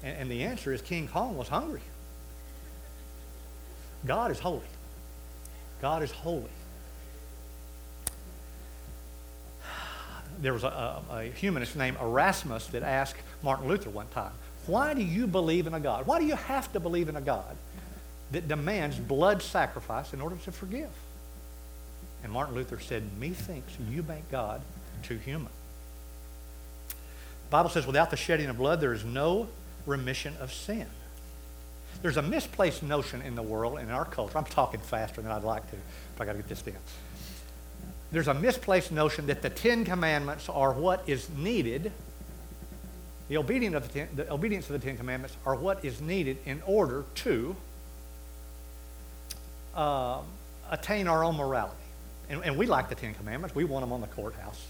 [0.04, 1.82] And, and the answer is King Kong was hungry.
[4.06, 4.62] God is holy.
[5.82, 6.44] God is holy.
[10.40, 14.34] There was a, a, a, humanist named Erasmus that asked Martin Luther one time,
[14.68, 16.06] Why do you believe in a God?
[16.06, 17.56] Why do you have to believe in a God
[18.32, 20.90] that demands blood sacrifice in order to forgive?
[22.24, 24.62] And Martin Luther said, Methinks you make God
[25.04, 25.52] too human.
[26.90, 29.48] The Bible says, Without the shedding of blood, there is no
[29.86, 30.88] remission of sin.
[32.02, 34.38] There's a misplaced notion in the world, and in our culture.
[34.38, 35.78] I'm talking faster than I'd like to,
[36.18, 36.76] but I got to get this down.
[38.12, 41.92] There's a misplaced notion that the Ten Commandments are what is needed.
[43.28, 46.38] The obedience of the, ten, the obedience of the Ten Commandments are what is needed
[46.46, 47.56] in order to
[49.76, 50.20] uh,
[50.70, 51.76] attain our own morality.
[52.30, 53.56] And, and we like the Ten Commandments.
[53.56, 54.62] We want them on the courthouse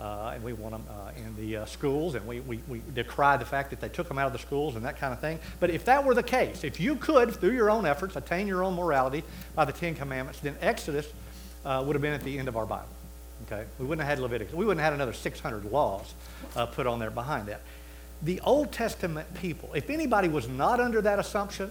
[0.00, 3.36] uh, and we want them uh, in the uh, schools, and we, we, we decry
[3.36, 5.38] the fact that they took them out of the schools and that kind of thing.
[5.58, 8.62] But if that were the case, if you could, through your own efforts, attain your
[8.62, 11.06] own morality by the Ten Commandments, then Exodus
[11.64, 12.88] uh, would have been at the end of our Bible.
[13.46, 13.64] Okay?
[13.78, 14.54] We wouldn't have had Leviticus.
[14.54, 16.14] We wouldn't have had another 600 laws
[16.54, 17.62] uh, put on there behind that.
[18.22, 21.70] The Old Testament people, if anybody was not under that assumption,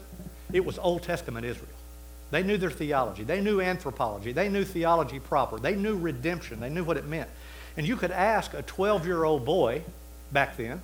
[0.51, 1.69] it was Old Testament Israel.
[2.31, 3.23] They knew their theology.
[3.23, 4.33] They knew anthropology.
[4.33, 5.59] They knew theology proper.
[5.59, 6.59] They knew redemption.
[6.59, 7.29] They knew what it meant.
[7.77, 9.83] And you could ask a 12 year old boy
[10.31, 10.81] back then,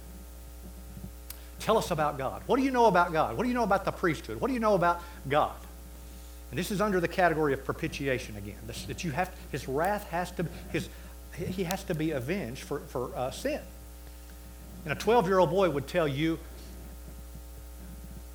[1.60, 2.44] tell us about God.
[2.46, 3.36] What do you know about God?
[3.36, 4.40] What do you know about the priesthood?
[4.40, 5.56] What do you know about God?
[6.52, 8.60] And this is under the category of propitiation again.
[8.68, 10.88] This, that you have, his wrath has to, his,
[11.36, 13.60] he has to be avenged for, for uh, sin.
[14.84, 16.38] And a 12 year old boy would tell you,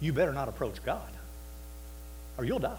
[0.01, 1.09] you better not approach God
[2.37, 2.79] or you'll die.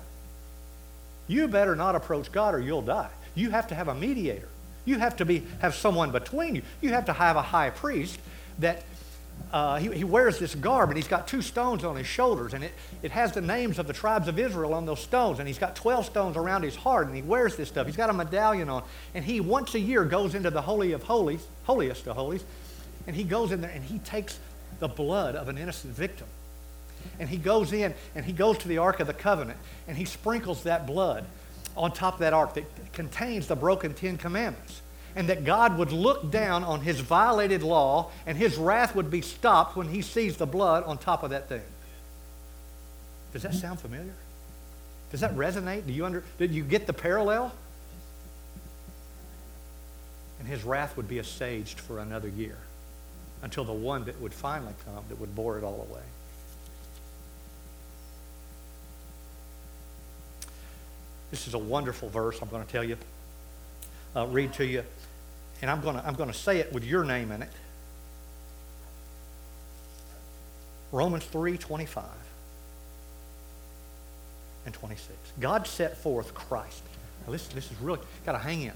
[1.28, 3.12] You better not approach God or you'll die.
[3.36, 4.50] You have to have a mediator.
[4.90, 6.64] You have to be, have someone between you.
[6.82, 8.20] You have to have a high priest
[8.58, 8.82] that
[9.54, 12.64] uh, he, he, wears this garb and he's got two stones on his shoulders and
[12.64, 12.74] it,
[13.04, 15.76] it has the names of the tribes of Israel on those stones and he's got
[15.76, 17.86] 12 stones around his heart and he wears this stuff.
[17.86, 18.82] He's got a medallion on
[19.14, 22.44] and he once a year goes into the Holy of Holies, holiest of holies,
[23.06, 24.40] and he goes in there and he takes
[24.80, 26.28] the blood of an innocent victim.
[27.20, 30.06] And he goes in and he goes to the Ark of the Covenant and he
[30.06, 31.26] sprinkles that blood
[31.76, 34.82] on top of that ark that contains the broken Ten Commandments.
[35.16, 39.22] And that God would look down on his violated law and his wrath would be
[39.22, 41.64] stopped when he sees the blood on top of that thing.
[43.34, 44.14] Does that sound familiar?
[45.12, 45.88] Does that resonate?
[45.88, 47.52] Do you under, did you get the parallel?
[50.38, 52.58] And his wrath would be assuaged for another year.
[53.42, 56.02] until the one that would finally come that would bore it all away.
[61.32, 62.98] This is a wonderful verse, I'm going to tell you,
[64.16, 64.84] uh, read to you,
[65.62, 67.52] and I'm going to, I'm going to say it with your name in it.
[70.92, 72.04] Romans 3 25
[74.66, 75.14] and 26.
[75.40, 76.82] God set forth Christ.
[77.26, 78.74] Now listen, this is really, got to hang in.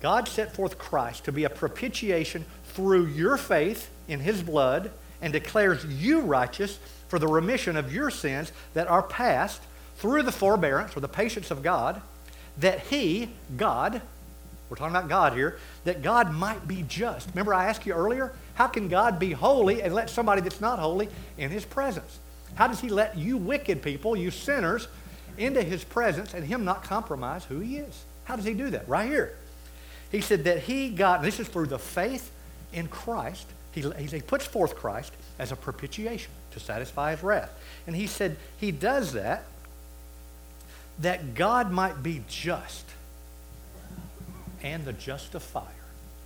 [0.00, 4.90] God set forth Christ to be a propitiation through your faith in his blood
[5.22, 9.62] and declares you righteous for the remission of your sins that are past
[9.96, 12.00] through the forbearance or the patience of God,
[12.58, 14.00] that he, God,
[14.68, 17.28] we're talking about God here, that God might be just.
[17.30, 20.78] Remember, I asked you earlier, how can God be holy and let somebody that's not
[20.78, 22.18] holy in his presence?
[22.56, 24.88] How does he let you wicked people, you sinners,
[25.38, 28.04] into his presence and him not compromise who he is?
[28.24, 28.88] How does he do that?
[28.88, 29.36] Right here.
[30.10, 32.30] He said that he got, this is through the faith
[32.72, 33.46] in Christ.
[33.72, 37.52] He, he puts forth Christ as a propitiation to satisfy his wrath.
[37.86, 39.44] And he said he does that
[41.00, 42.84] that God might be just
[44.62, 45.62] and the justifier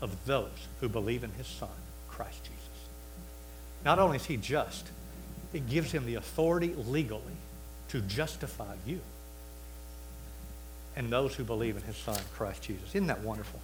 [0.01, 0.49] of those
[0.81, 1.69] who believe in his Son,
[2.09, 2.59] Christ Jesus.
[3.85, 4.89] Not only is he just,
[5.53, 7.37] it gives him the authority legally
[7.89, 9.01] to justify you
[10.97, 12.89] and those who believe in his Son, Christ Jesus.
[12.91, 13.61] Isn't that wonderful?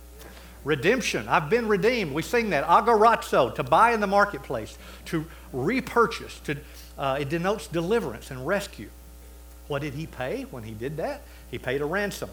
[0.64, 1.28] Redemption.
[1.28, 2.12] I've been redeemed.
[2.12, 2.64] We sing that.
[2.64, 6.40] Agorazo, to buy in the marketplace, to repurchase.
[6.40, 6.56] To,
[6.98, 8.88] uh, it denotes deliverance and rescue.
[9.68, 11.22] What did he pay when he did that?
[11.50, 12.30] He paid a ransom.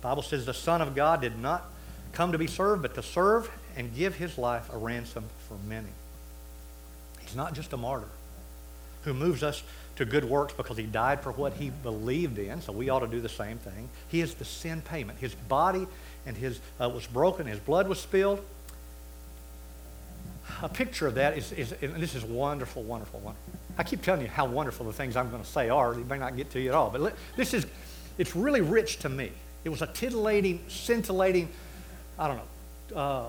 [0.00, 1.64] The Bible says the Son of God did not
[2.12, 5.88] come to be served, but to serve and give his life a ransom for many.
[7.20, 8.08] He's not just a martyr
[9.04, 9.62] who moves us
[9.96, 13.06] to good works because he died for what he believed in, so we ought to
[13.06, 13.88] do the same thing.
[14.08, 15.18] He is the sin payment.
[15.18, 15.86] His body
[16.26, 18.44] and his uh, was broken, his blood was spilled.
[20.62, 23.52] A picture of that is, is and this is wonderful, wonderful, wonderful.
[23.78, 25.94] I keep telling you how wonderful the things I'm going to say are.
[25.94, 27.66] They may not get to you at all, but this is,
[28.16, 29.30] it's really rich to me.
[29.64, 31.48] It was a titillating, scintillating,
[32.18, 33.26] I don't know, uh,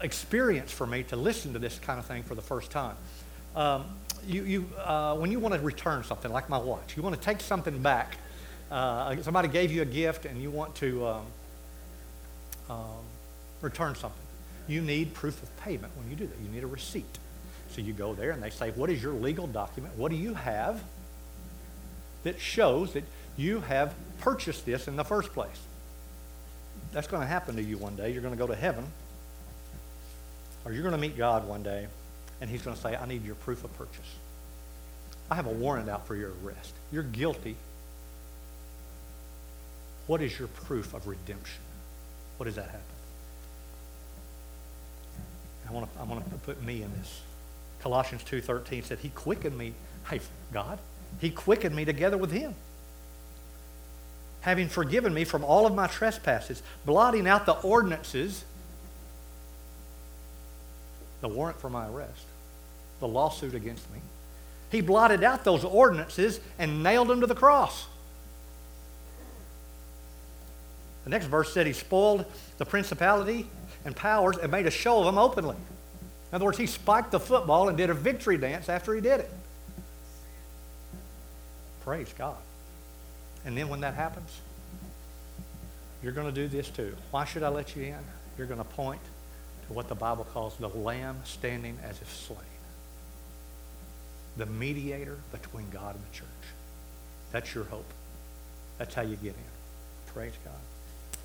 [0.00, 2.96] experience for me to listen to this kind of thing for the first time.
[3.54, 3.84] Um,
[4.26, 7.20] you, you, uh, when you want to return something, like my watch, you want to
[7.20, 8.16] take something back.
[8.70, 11.26] Uh, somebody gave you a gift and you want to um,
[12.70, 13.04] um,
[13.60, 14.20] return something.
[14.66, 16.36] You need proof of payment when you do that.
[16.42, 17.18] You need a receipt.
[17.74, 19.96] So you go there and they say, What is your legal document?
[19.96, 20.80] What do you have
[22.22, 23.02] that shows that
[23.36, 25.60] you have purchased this in the first place?
[26.92, 28.12] That's going to happen to you one day.
[28.12, 28.86] You're going to go to heaven,
[30.64, 31.88] or you're going to meet God one day,
[32.40, 34.14] and He's going to say, I need your proof of purchase.
[35.28, 36.72] I have a warrant out for your arrest.
[36.92, 37.56] You're guilty.
[40.06, 41.62] What is your proof of redemption?
[42.36, 42.80] What does that happen?
[45.68, 47.22] I want to, I want to put me in this.
[47.84, 49.74] Colossians 2.13 said, he quickened me.
[50.08, 50.20] Hey,
[50.54, 50.78] God,
[51.20, 52.54] he quickened me together with him.
[54.40, 58.42] Having forgiven me from all of my trespasses, blotting out the ordinances,
[61.20, 62.24] the warrant for my arrest,
[63.00, 63.98] the lawsuit against me.
[64.70, 67.84] He blotted out those ordinances and nailed them to the cross.
[71.04, 72.24] The next verse said he spoiled
[72.56, 73.46] the principality
[73.84, 75.56] and powers and made a show of them openly.
[76.34, 79.20] In other words, he spiked the football and did a victory dance after he did
[79.20, 79.30] it.
[81.84, 82.38] Praise God.
[83.44, 84.40] And then when that happens,
[86.02, 86.96] you're going to do this too.
[87.12, 87.98] Why should I let you in?
[88.36, 89.00] You're going to point
[89.68, 92.40] to what the Bible calls the Lamb standing as if slain,
[94.36, 96.26] the mediator between God and the church.
[97.30, 97.86] That's your hope.
[98.78, 100.12] That's how you get in.
[100.12, 101.20] Praise God.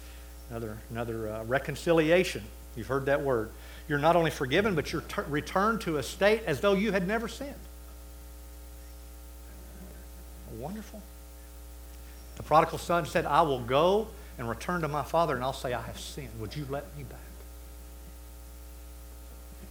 [0.51, 2.43] Another, another uh, reconciliation.
[2.75, 3.49] You've heard that word.
[3.89, 7.08] You're not only forgiven, but you're t- returned to a state as though you had
[7.08, 7.56] never sinned.
[10.60, 11.02] Wonderful.
[12.38, 15.73] The prodigal son said, I will go and return to my father, and I'll say,
[15.73, 16.30] I have sinned.
[16.39, 17.19] Would you let me back?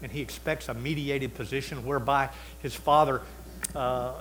[0.03, 2.29] And he expects a mediated position whereby
[2.61, 3.23] his father
[3.77, 4.15] uh,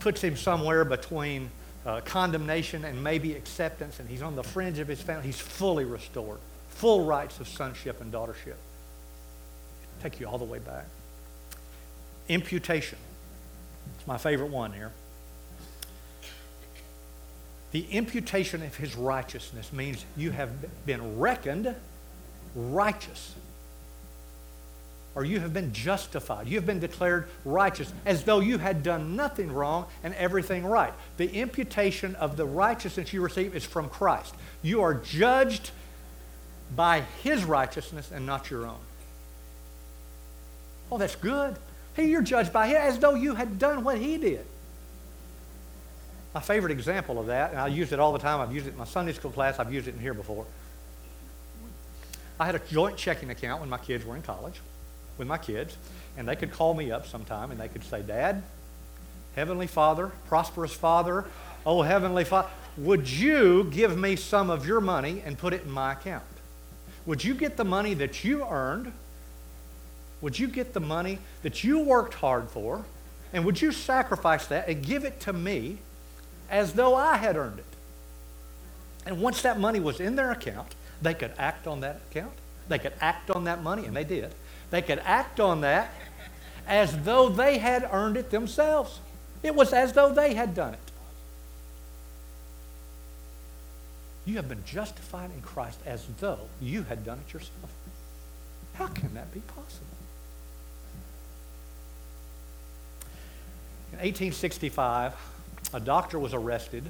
[0.00, 1.48] puts him somewhere between
[1.86, 5.26] uh, condemnation and maybe acceptance, and he's on the fringe of his family.
[5.26, 6.38] He's fully restored,
[6.70, 8.56] full rights of sonship and daughtership
[10.04, 10.84] take you all the way back.
[12.28, 12.98] Imputation.
[13.96, 14.92] It's my favorite one here.
[17.72, 20.50] The imputation of his righteousness means you have
[20.86, 21.74] been reckoned
[22.54, 23.34] righteous.
[25.14, 26.48] Or you have been justified.
[26.48, 30.92] You have been declared righteous as though you had done nothing wrong and everything right.
[31.16, 34.34] The imputation of the righteousness you receive is from Christ.
[34.62, 35.70] You are judged
[36.74, 38.78] by his righteousness and not your own.
[40.90, 41.56] Oh, that's good.
[41.94, 44.44] Hey, you're judged by him as though you had done what he did.
[46.34, 48.70] My favorite example of that, and I use it all the time, I've used it
[48.70, 50.46] in my Sunday school class, I've used it in here before.
[52.40, 54.60] I had a joint checking account when my kids were in college
[55.16, 55.76] with my kids,
[56.16, 58.42] and they could call me up sometime and they could say, Dad,
[59.36, 61.24] Heavenly Father, prosperous Father,
[61.64, 65.70] oh Heavenly Father, would you give me some of your money and put it in
[65.70, 66.24] my account?
[67.06, 68.92] Would you get the money that you earned?
[70.24, 72.86] Would you get the money that you worked hard for?
[73.34, 75.80] And would you sacrifice that and give it to me
[76.48, 77.66] as though I had earned it?
[79.04, 82.32] And once that money was in their account, they could act on that account.
[82.68, 84.34] They could act on that money, and they did.
[84.70, 85.92] They could act on that
[86.66, 89.00] as though they had earned it themselves.
[89.42, 90.90] It was as though they had done it.
[94.24, 97.70] You have been justified in Christ as though you had done it yourself.
[98.72, 99.93] How can that be possible?
[103.94, 105.14] In 1865,
[105.72, 106.82] a doctor was arrested.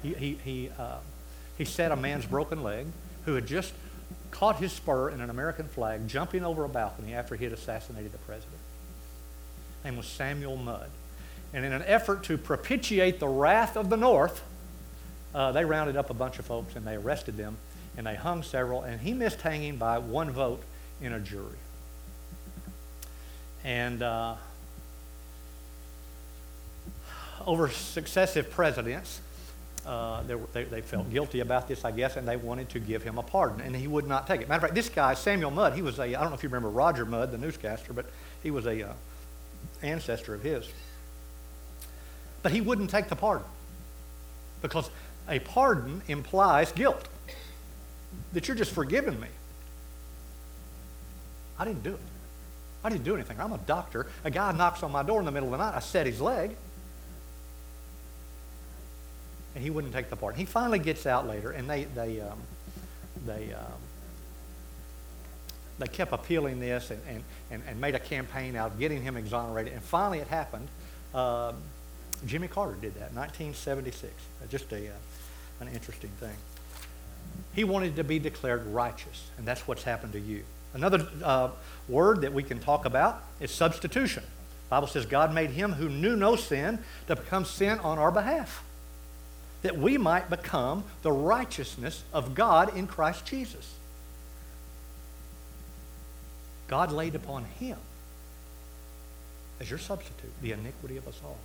[0.00, 0.98] He, he, he, uh,
[1.58, 2.86] he set a man's broken leg
[3.24, 3.72] who had just
[4.30, 8.12] caught his spur in an American flag jumping over a balcony after he had assassinated
[8.12, 8.60] the president.
[9.78, 10.88] His name was Samuel Mudd.
[11.52, 14.40] And in an effort to propitiate the wrath of the North,
[15.34, 17.56] uh, they rounded up a bunch of folks and they arrested them
[17.96, 18.82] and they hung several.
[18.82, 20.62] And he missed hanging by one vote
[21.00, 21.58] in a jury.
[23.64, 24.36] And uh,
[27.46, 29.20] over successive presidents,
[29.86, 33.02] uh, they, they, they, felt guilty about this, I guess, and they wanted to give
[33.02, 34.48] him a pardon, and he would not take it.
[34.48, 36.48] Matter of fact, this guy, Samuel Mudd, he was a, I don't know if you
[36.48, 38.06] remember Roger Mudd, the newscaster, but
[38.42, 38.92] he was a uh,
[39.82, 40.68] ancestor of his.
[42.42, 43.46] But he wouldn't take the pardon
[44.62, 44.90] because
[45.28, 47.08] a pardon implies guilt,
[48.32, 49.28] that you're just forgiving me.
[51.58, 52.00] I didn't do it.
[52.82, 53.38] I didn't do anything.
[53.40, 54.06] I'm a doctor.
[54.24, 55.76] A guy knocks on my door in the middle of the night.
[55.76, 56.56] I set his leg
[59.54, 60.36] and he wouldn't take the part.
[60.36, 62.38] He finally gets out later, and they they um,
[63.26, 63.78] they um,
[65.78, 69.16] they kept appealing this and, and, and, and, made a campaign out of getting him
[69.16, 69.72] exonerated.
[69.72, 70.68] And finally, it happened.
[71.14, 71.56] Um,
[72.26, 74.12] Jimmy Carter did that, 1976.
[74.50, 74.92] Just a uh,
[75.60, 76.36] an interesting thing.
[77.54, 80.42] He wanted to be declared righteous, and that's what's happened to you.
[80.74, 81.50] Another uh,
[81.88, 84.22] word that we can talk about is substitution.
[84.22, 86.78] The Bible says God made him who knew no sin
[87.08, 88.62] to become sin on our behalf
[89.62, 93.74] that we might become the righteousness of God in Christ Jesus.
[96.68, 97.78] God laid upon him
[99.60, 101.38] as your substitute the iniquity of us all.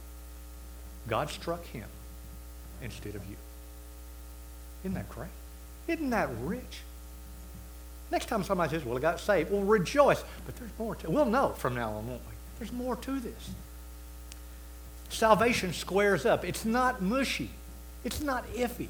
[1.07, 1.87] God struck him
[2.81, 3.35] instead of you.
[4.83, 5.29] Isn't that great?
[5.87, 6.81] Isn't that rich?
[8.11, 10.23] Next time somebody says, Well, I got saved, well, rejoice.
[10.45, 11.11] But there's more to it.
[11.11, 12.33] We'll know from now on, won't we?
[12.59, 13.49] There's more to this.
[15.09, 16.45] Salvation squares up.
[16.45, 17.49] It's not mushy.
[18.05, 18.87] It's not iffy.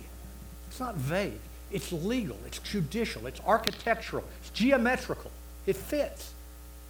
[0.68, 1.40] It's not vague.
[1.72, 2.38] It's legal.
[2.46, 3.26] It's judicial.
[3.26, 4.26] It's architectural.
[4.42, 5.32] It's geometrical.
[5.66, 6.34] It fits.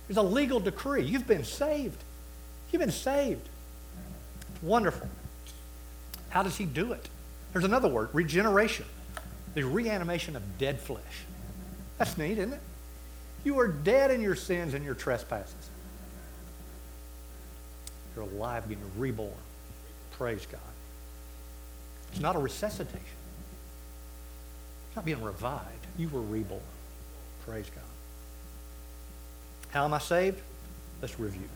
[0.09, 1.03] It's a legal decree.
[1.03, 2.03] You've been saved.
[2.71, 3.47] You've been saved.
[4.53, 5.07] It's wonderful.
[6.29, 7.07] How does he do it?
[7.53, 8.85] There's another word regeneration,
[9.53, 11.23] the reanimation of dead flesh.
[11.97, 12.59] That's neat, isn't it?
[13.45, 15.69] You are dead in your sins and your trespasses.
[18.15, 19.31] You're alive, being reborn.
[20.17, 20.59] Praise God.
[22.15, 23.01] It's not a resuscitation.
[24.87, 25.65] It's not being revived.
[25.97, 26.61] You were reborn.
[27.45, 27.83] Praise God.
[29.71, 30.41] How am I saved?
[31.01, 31.49] Let's review.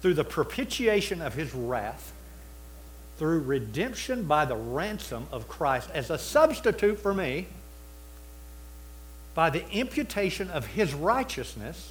[0.00, 2.12] Through the propitiation of his wrath,
[3.18, 7.48] through redemption by the ransom of Christ as a substitute for me,
[9.34, 11.90] by the imputation of his righteousness,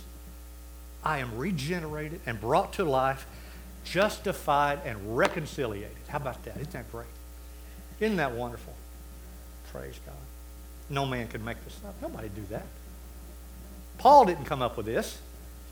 [1.04, 3.26] I am regenerated and brought to life
[3.90, 5.98] justified and reconciliated.
[6.08, 6.58] How about that?
[6.58, 7.08] Isn't that great?
[8.00, 8.74] Isn't that wonderful?
[9.72, 10.16] Praise God.
[10.90, 11.96] No man could make this up.
[12.02, 12.66] Nobody do that.
[13.98, 15.20] Paul didn't come up with this.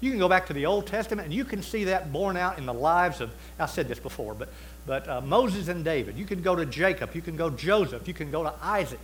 [0.01, 2.57] You can go back to the Old Testament and you can see that borne out
[2.59, 4.49] in the lives of, I said this before, but,
[4.85, 6.17] but uh, Moses and David.
[6.17, 7.15] You can go to Jacob.
[7.15, 8.07] You can go Joseph.
[8.07, 8.99] You can go to Isaac.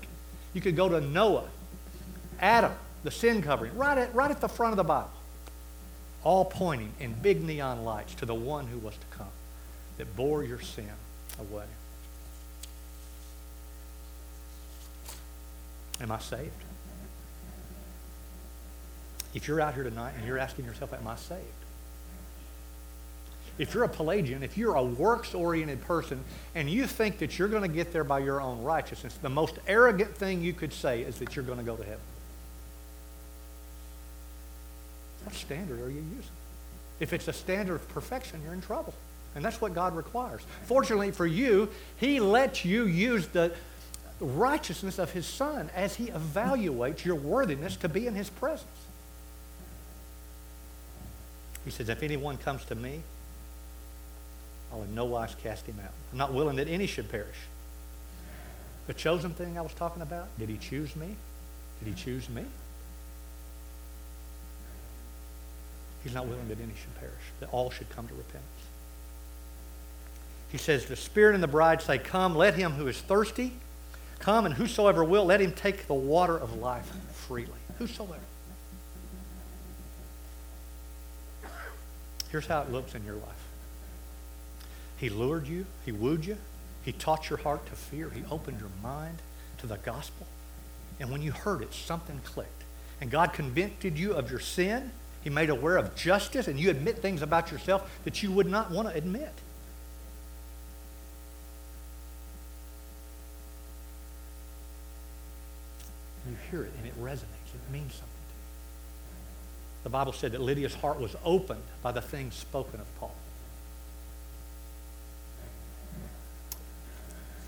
[0.53, 1.47] You can go to Noah,
[2.39, 5.09] Adam, the sin covering, right at, right at the front of the Bible
[6.23, 9.27] all pointing in big neon lights to the one who was to come
[9.97, 10.89] that bore your sin
[11.39, 11.65] away.
[16.01, 16.51] Am I saved?
[19.33, 21.41] If you're out here tonight and you're asking yourself, Am I saved?
[23.57, 26.23] If you're a Pelagian, if you're a works oriented person
[26.55, 29.59] and you think that you're going to get there by your own righteousness, the most
[29.67, 31.99] arrogant thing you could say is that you're going to go to heaven.
[35.33, 36.31] Standard are you using?
[36.99, 38.93] If it's a standard of perfection, you're in trouble.
[39.35, 40.41] And that's what God requires.
[40.65, 43.51] Fortunately for you, He lets you use the
[44.19, 48.67] righteousness of His Son as He evaluates your worthiness to be in His presence.
[51.65, 53.01] He says, If anyone comes to me,
[54.71, 55.91] I'll in no wise cast him out.
[56.11, 57.37] I'm not willing that any should perish.
[58.87, 61.15] The chosen thing I was talking about, did he choose me?
[61.79, 62.43] Did he choose me?
[66.03, 68.43] He's not willing that any should perish, that all should come to repentance.
[70.49, 73.53] He says, The Spirit and the bride say, Come, let him who is thirsty
[74.23, 77.49] come, and whosoever will, let him take the water of life freely.
[77.77, 78.19] Whosoever.
[82.31, 83.47] Here's how it looks in your life
[84.97, 86.37] He lured you, He wooed you,
[86.83, 89.17] He taught your heart to fear, He opened your mind
[89.59, 90.25] to the gospel.
[90.99, 92.63] And when you heard it, something clicked.
[93.01, 94.91] And God convicted you of your sin.
[95.23, 98.71] He made aware of justice, and you admit things about yourself that you would not
[98.71, 99.31] want to admit.
[106.29, 107.53] You hear it, and it resonates.
[107.53, 108.07] It means something.
[108.07, 109.83] to you.
[109.83, 113.15] The Bible said that Lydia's heart was opened by the things spoken of Paul.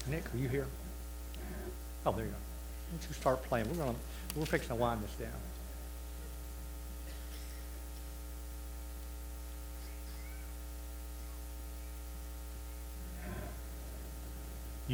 [0.07, 0.67] Nick, are you here?
[2.05, 2.37] Oh, there you go.
[2.37, 3.67] Why don't you start playing?
[3.69, 5.31] We're going to, we're fixing to wind this down.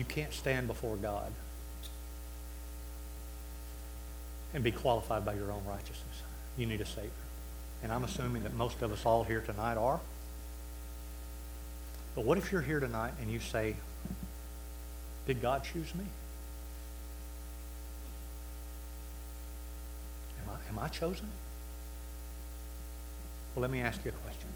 [0.01, 1.31] You can't stand before God
[4.51, 6.23] and be qualified by your own righteousness.
[6.57, 7.11] You need a Savior
[7.83, 9.99] and I'm assuming that most of us all here tonight are.
[12.15, 13.75] But what if you're here tonight and you say,
[15.27, 16.05] Did God choose me?
[20.41, 21.27] Am I, am I chosen?
[23.53, 24.50] Well, let me ask you a question.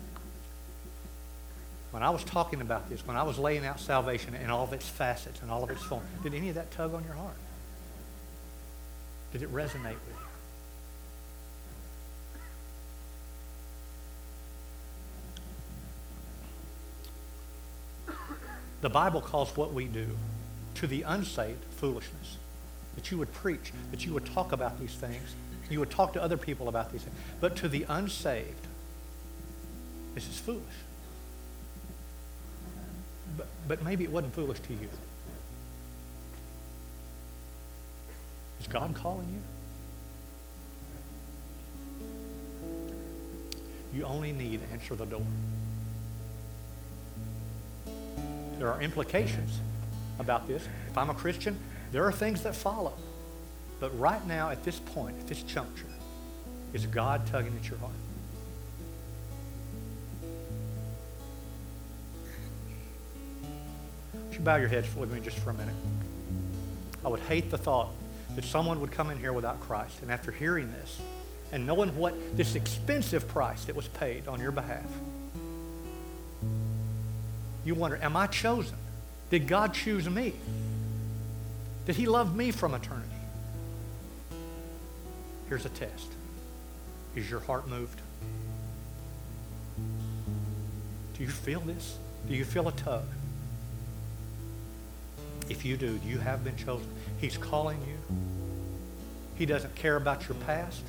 [1.95, 4.73] When I was talking about this, when I was laying out salvation in all of
[4.73, 7.37] its facets and all of its forms, did any of that tug on your heart?
[9.31, 10.17] Did it resonate with
[18.09, 18.13] you?
[18.81, 20.17] The Bible calls what we do
[20.73, 22.35] to the unsaved foolishness.
[22.95, 25.33] That you would preach, that you would talk about these things,
[25.69, 27.15] you would talk to other people about these things.
[27.39, 28.67] But to the unsaved,
[30.13, 30.65] this is foolish.
[33.37, 34.89] But, but maybe it wasn't foolish to you.
[38.59, 39.41] Is God calling you?
[43.95, 45.25] You only need to answer the door.
[48.57, 49.59] There are implications
[50.19, 50.67] about this.
[50.89, 51.57] If I'm a Christian,
[51.91, 52.93] there are things that follow.
[53.79, 55.85] But right now, at this point, at this juncture,
[56.73, 57.93] is God tugging at your heart?
[64.45, 65.73] Bow your heads with me just for a minute?
[67.03, 67.89] I would hate the thought
[68.35, 71.01] that someone would come in here without Christ, and after hearing this
[71.51, 74.85] and knowing what this expensive price that was paid on your behalf,
[77.65, 78.77] you wonder, am I chosen?
[79.31, 80.33] Did God choose me?
[81.87, 83.09] Did He love me from eternity?
[85.49, 86.11] Here's a test
[87.15, 87.99] Is your heart moved?
[91.17, 91.97] Do you feel this?
[92.27, 93.05] Do you feel a tug?
[95.49, 96.87] If you do, you have been chosen.
[97.19, 98.15] He's calling you.
[99.35, 100.83] He doesn't care about your past.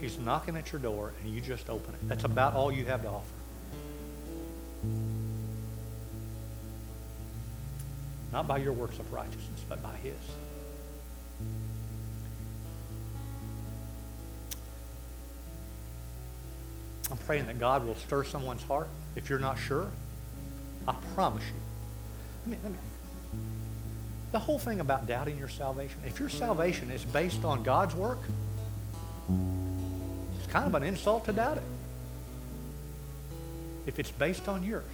[0.00, 2.08] He's knocking at your door, and you just open it.
[2.08, 3.24] That's about all you have to offer.
[8.32, 10.14] Not by your works of righteousness, but by His.
[17.10, 18.88] I'm praying that God will stir someone's heart.
[19.14, 19.88] If you're not sure,
[20.88, 21.73] I promise you.
[24.32, 28.18] The whole thing about doubting your salvation, if your salvation is based on God's work,
[30.38, 31.62] it's kind of an insult to doubt it
[33.86, 34.84] if it's based on yours,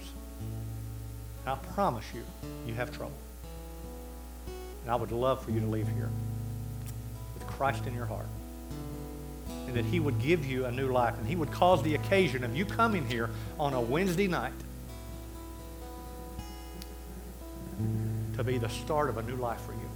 [1.46, 2.22] I promise you,
[2.66, 3.16] you have trouble.
[4.82, 6.08] And I would love for you to leave here
[7.34, 8.26] with Christ in your heart.
[9.66, 11.16] And that he would give you a new life.
[11.18, 14.52] And he would cause the occasion of you coming here on a Wednesday night
[18.40, 19.90] to be the start of a new life for you.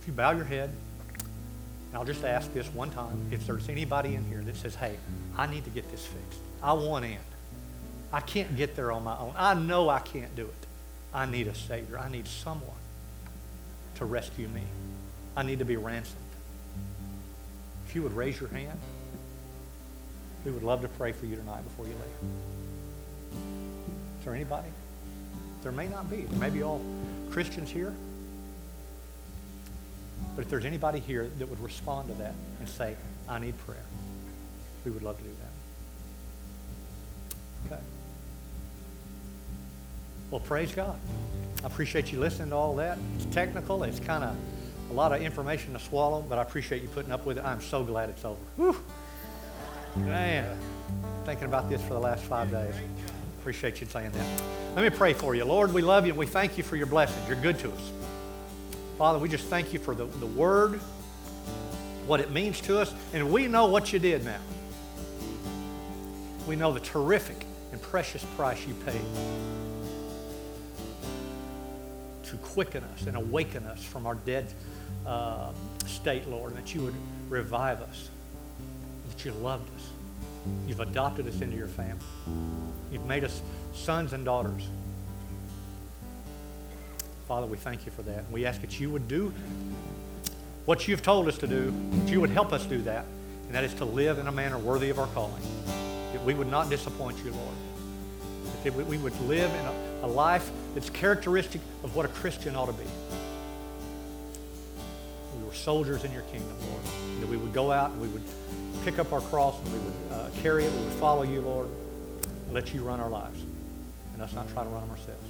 [0.00, 0.70] If you bow your head,
[1.92, 4.96] I'll just ask this one time if there's anybody in here that says, hey,
[5.36, 6.38] I need to get this fixed.
[6.62, 7.18] I want in.
[8.14, 9.34] I can't get there on my own.
[9.36, 10.66] I know I can't do it.
[11.12, 11.98] I need a Savior.
[11.98, 12.70] I need someone
[13.96, 14.62] to rescue me.
[15.36, 16.16] I need to be ransomed.
[17.86, 18.78] If you would raise your hand,
[20.46, 22.30] we would love to pray for you tonight before you leave.
[24.20, 24.68] Is there anybody?
[25.64, 26.18] There may not be.
[26.18, 26.80] There may be all
[27.30, 27.92] Christians here.
[30.36, 32.94] But if there's anybody here that would respond to that and say,
[33.28, 33.82] I need prayer,
[34.84, 35.30] we would love to do
[37.68, 37.74] that.
[37.74, 37.82] Okay.
[40.30, 40.98] Well, praise God.
[41.62, 42.98] I appreciate you listening to all that.
[43.16, 43.84] It's technical.
[43.84, 44.36] It's kind of
[44.90, 47.44] a lot of information to swallow, but I appreciate you putting up with it.
[47.44, 48.40] I'm so glad it's over.
[48.56, 48.76] Whew.
[49.96, 50.58] Man,
[51.24, 52.74] thinking about this for the last five days.
[53.44, 54.42] Appreciate you saying that.
[54.74, 55.44] Let me pray for you.
[55.44, 57.28] Lord, we love you and we thank you for your blessings.
[57.28, 57.92] You're good to us.
[58.96, 60.80] Father, we just thank you for the, the word,
[62.06, 64.40] what it means to us, and we know what you did now.
[66.48, 69.02] We know the terrific and precious price you paid
[72.22, 74.46] to quicken us and awaken us from our dead
[75.06, 75.50] uh,
[75.84, 76.94] state, Lord, and that you would
[77.28, 78.08] revive us,
[79.10, 79.93] that you loved us.
[80.66, 82.04] You've adopted us into your family.
[82.92, 83.40] You've made us
[83.72, 84.66] sons and daughters.
[87.26, 88.30] Father, we thank you for that.
[88.30, 89.32] We ask that you would do
[90.66, 93.04] what you've told us to do, that you would help us do that,
[93.46, 95.42] and that is to live in a manner worthy of our calling.
[96.12, 97.54] That we would not disappoint you, Lord.
[98.62, 102.66] That we would live in a, a life that's characteristic of what a Christian ought
[102.66, 102.84] to be.
[105.54, 106.82] Soldiers in your kingdom, Lord.
[107.12, 108.22] And that we would go out and we would
[108.84, 110.72] pick up our cross and we would uh, carry it.
[110.72, 111.68] We would follow you, Lord,
[112.46, 113.40] and let you run our lives
[114.12, 115.26] and us not try to run them ourselves.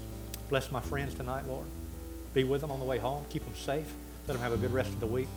[0.48, 1.66] Bless my friends tonight, Lord.
[2.34, 3.24] Be with them on the way home.
[3.30, 3.90] Keep them safe.
[4.26, 5.28] Let them have a good rest of the week.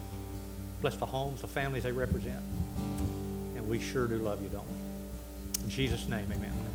[0.82, 2.42] Bless the homes, the families they represent.
[3.56, 5.64] And we sure do love you, don't we?
[5.64, 6.67] In Jesus' name, amen.